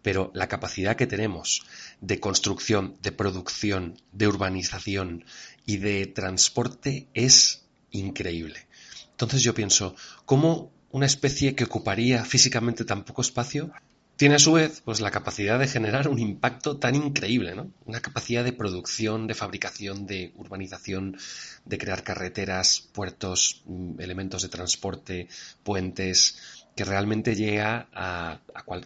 Pero 0.03 0.31
la 0.33 0.47
capacidad 0.47 0.95
que 0.95 1.05
tenemos 1.05 1.65
de 1.99 2.21
construcción, 2.21 2.95
de 3.01 3.11
producción, 3.11 3.99
de 4.13 4.27
urbanización 4.29 5.25
y 5.65 5.79
de 5.83 6.05
transporte 6.05 7.09
es 7.13 7.65
increíble. 7.91 8.65
Entonces 9.15 9.43
yo 9.43 9.53
pienso, 9.53 9.95
¿cómo 10.25 10.73
una 10.91 11.05
especie 11.05 11.55
que 11.55 11.63
ocuparía 11.63 12.25
físicamente 12.25 12.83
tan 12.83 13.05
poco 13.05 13.21
espacio 13.21 13.71
tiene 14.17 14.35
a 14.35 14.39
su 14.39 14.51
vez 14.51 14.81
pues 14.83 14.99
la 14.99 15.09
capacidad 15.11 15.57
de 15.57 15.69
generar 15.69 16.09
un 16.09 16.19
impacto 16.19 16.77
tan 16.77 16.95
increíble, 16.95 17.55
¿no? 17.55 17.71
Una 17.85 18.01
capacidad 18.01 18.43
de 18.43 18.51
producción, 18.51 19.25
de 19.27 19.33
fabricación, 19.33 20.05
de 20.05 20.33
urbanización, 20.35 21.17
de 21.63 21.77
crear 21.77 22.03
carreteras, 22.03 22.81
puertos, 22.93 23.63
mm, 23.65 24.01
elementos 24.01 24.41
de 24.41 24.49
transporte, 24.49 25.29
puentes, 25.63 26.37
que 26.75 26.83
realmente 26.83 27.35
llega 27.35 27.87
a, 27.93 28.41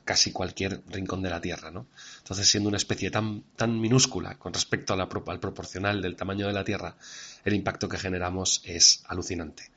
casi 0.06 0.32
cualquier 0.32 0.84
rincón 0.88 1.24
de 1.24 1.32
la 1.32 1.42
Tierra. 1.42 1.72
¿no? 1.72 1.88
Entonces, 2.20 2.48
siendo 2.48 2.70
una 2.70 2.78
especie 2.78 3.10
tan, 3.10 3.42
tan 3.56 3.80
minúscula 3.82 4.38
con 4.38 4.54
respecto 4.54 4.94
al 4.94 5.40
proporcional 5.40 6.02
del 6.02 6.16
tamaño 6.16 6.46
de 6.46 6.54
la 6.54 6.64
Tierra, 6.64 6.96
el 7.46 7.56
impacto 7.56 7.90
que 7.90 7.98
generamos 7.98 8.62
es 8.64 9.04
alucinante. 9.08 9.72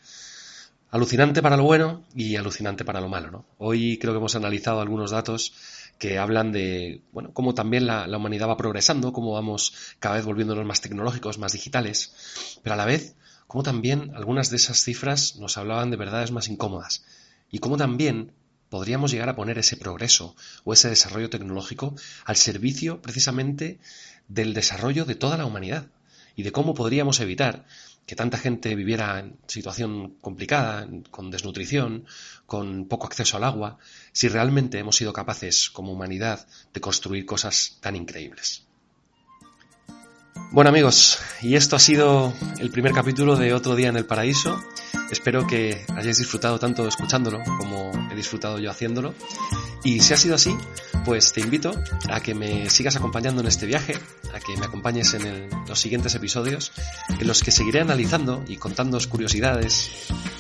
Alucinante 0.93 1.41
para 1.41 1.57
lo 1.57 1.63
bueno 1.63 2.05
y 2.15 2.37
alucinante 2.37 2.85
para 2.85 3.01
lo 3.01 3.09
malo. 3.09 3.31
¿no? 3.31 3.47
Hoy 3.57 3.97
creo 3.97 4.13
que 4.13 4.19
hemos 4.19 4.37
analizado 4.37 4.83
algunos 4.83 5.11
datos 5.11 5.55
que 5.99 6.19
hablan 6.19 6.53
de 6.53 7.01
bueno, 7.13 7.33
cómo 7.33 7.55
también 7.55 7.87
la, 7.87 8.07
la 8.07 8.19
humanidad 8.19 8.47
va 8.47 8.59
progresando, 8.59 9.11
cómo 9.15 9.33
vamos 9.33 9.73
cada 10.01 10.17
vez 10.17 10.27
volviéndonos 10.27 10.67
más 10.67 10.83
tecnológicos, 10.83 11.39
más 11.39 11.55
digitales, 11.55 12.59
pero 12.63 12.75
a 12.75 12.77
la 12.77 12.85
vez, 12.85 13.17
cómo 13.47 13.63
también 13.63 14.13
algunas 14.15 14.51
de 14.51 14.57
esas 14.57 14.85
cifras 14.85 15.37
nos 15.37 15.57
hablaban 15.57 15.91
de 15.91 15.97
verdades 15.97 16.31
más 16.31 16.49
incómodas 16.49 17.07
y 17.51 17.61
cómo 17.61 17.79
también 17.79 18.33
podríamos 18.69 19.13
llegar 19.13 19.31
a 19.31 19.35
poner 19.35 19.57
ese 19.57 19.79
progreso 19.79 20.37
o 20.65 20.75
ese 20.75 20.91
desarrollo 20.91 21.31
tecnológico 21.31 21.95
al 22.27 22.37
servicio 22.37 23.01
precisamente 23.01 23.81
del 24.29 24.53
desarrollo 24.53 25.07
de 25.07 25.15
toda 25.15 25.39
la 25.39 25.47
humanidad 25.47 25.87
y 26.37 26.43
de 26.43 26.53
cómo 26.53 26.75
podríamos 26.75 27.21
evitar 27.21 27.65
que 28.07 28.17
tanta 28.17 28.39
gente 28.39 28.75
viviera 28.75 29.21
en 29.21 29.37
situación 29.47 30.17
complicada, 30.21 30.87
con 31.11 31.31
desnutrición, 31.31 32.05
con 32.47 32.87
poco 32.87 33.07
acceso 33.07 33.37
al 33.37 33.45
agua, 33.45 33.79
si 34.13 34.29
realmente 34.29 34.79
hemos 34.79 34.97
sido 34.97 35.13
capaces 35.13 35.71
como 35.71 35.93
humanidad 35.93 36.47
de 36.73 36.81
construir 36.81 37.25
cosas 37.25 37.79
tan 37.81 37.97
increíbles. 37.97 38.67
Bueno 40.51 40.69
amigos, 40.69 41.19
y 41.41 41.55
esto 41.55 41.77
ha 41.77 41.79
sido 41.79 42.35
el 42.59 42.71
primer 42.71 42.93
capítulo 42.93 43.37
de 43.37 43.55
Otro 43.55 43.75
Día 43.75 43.89
en 43.89 43.97
el 43.97 44.05
Paraíso. 44.05 44.61
Espero 45.13 45.47
que 45.47 45.85
hayáis 45.95 46.17
disfrutado 46.17 46.59
tanto 46.59 46.89
escuchándolo 46.89 47.43
como 47.59 47.93
he 48.11 48.15
disfrutado 48.15 48.59
yo 48.59 48.71
haciéndolo. 48.71 49.15
Y 49.85 50.01
si 50.01 50.15
ha 50.15 50.17
sido 50.17 50.37
así, 50.37 50.57
pues 51.05 51.35
te 51.35 51.43
invito 51.43 51.75
a 52.11 52.21
que 52.21 52.35
me 52.35 52.71
sigas 52.71 52.97
acompañando 52.97 53.43
en 53.43 53.47
este 53.47 53.67
viaje, 53.67 53.95
a 54.33 54.41
que 54.41 54.57
me 54.57 54.65
acompañes 54.65 55.13
en 55.13 55.51
los 55.69 55.79
siguientes 55.79 56.15
episodios, 56.15 56.73
en 57.11 57.27
los 57.27 57.43
que 57.43 57.51
seguiré 57.51 57.83
analizando 57.83 58.43
y 58.49 58.57
contándoos 58.57 59.07
curiosidades 59.07 59.91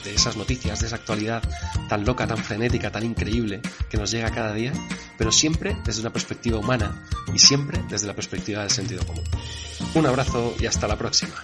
de 0.04 0.14
esas 0.14 0.38
noticias, 0.38 0.80
de 0.80 0.86
esa 0.86 0.96
actualidad 0.96 1.42
tan 1.90 2.06
loca, 2.06 2.26
tan 2.26 2.38
frenética, 2.38 2.90
tan 2.90 3.04
increíble 3.04 3.60
que 3.90 3.98
nos 3.98 4.10
llega 4.10 4.30
cada 4.30 4.54
día, 4.54 4.72
pero 5.18 5.32
siempre 5.32 5.76
desde 5.84 6.00
una 6.00 6.14
perspectiva 6.14 6.58
humana 6.58 7.06
y 7.34 7.38
siempre 7.38 7.84
desde 7.90 8.06
la 8.06 8.14
perspectiva 8.14 8.62
del 8.62 8.70
sentido 8.70 9.04
común. 9.06 9.24
Un 9.94 10.06
abrazo 10.06 10.54
y 10.58 10.64
hasta 10.64 10.88
la 10.88 10.96
próxima. 10.96 11.34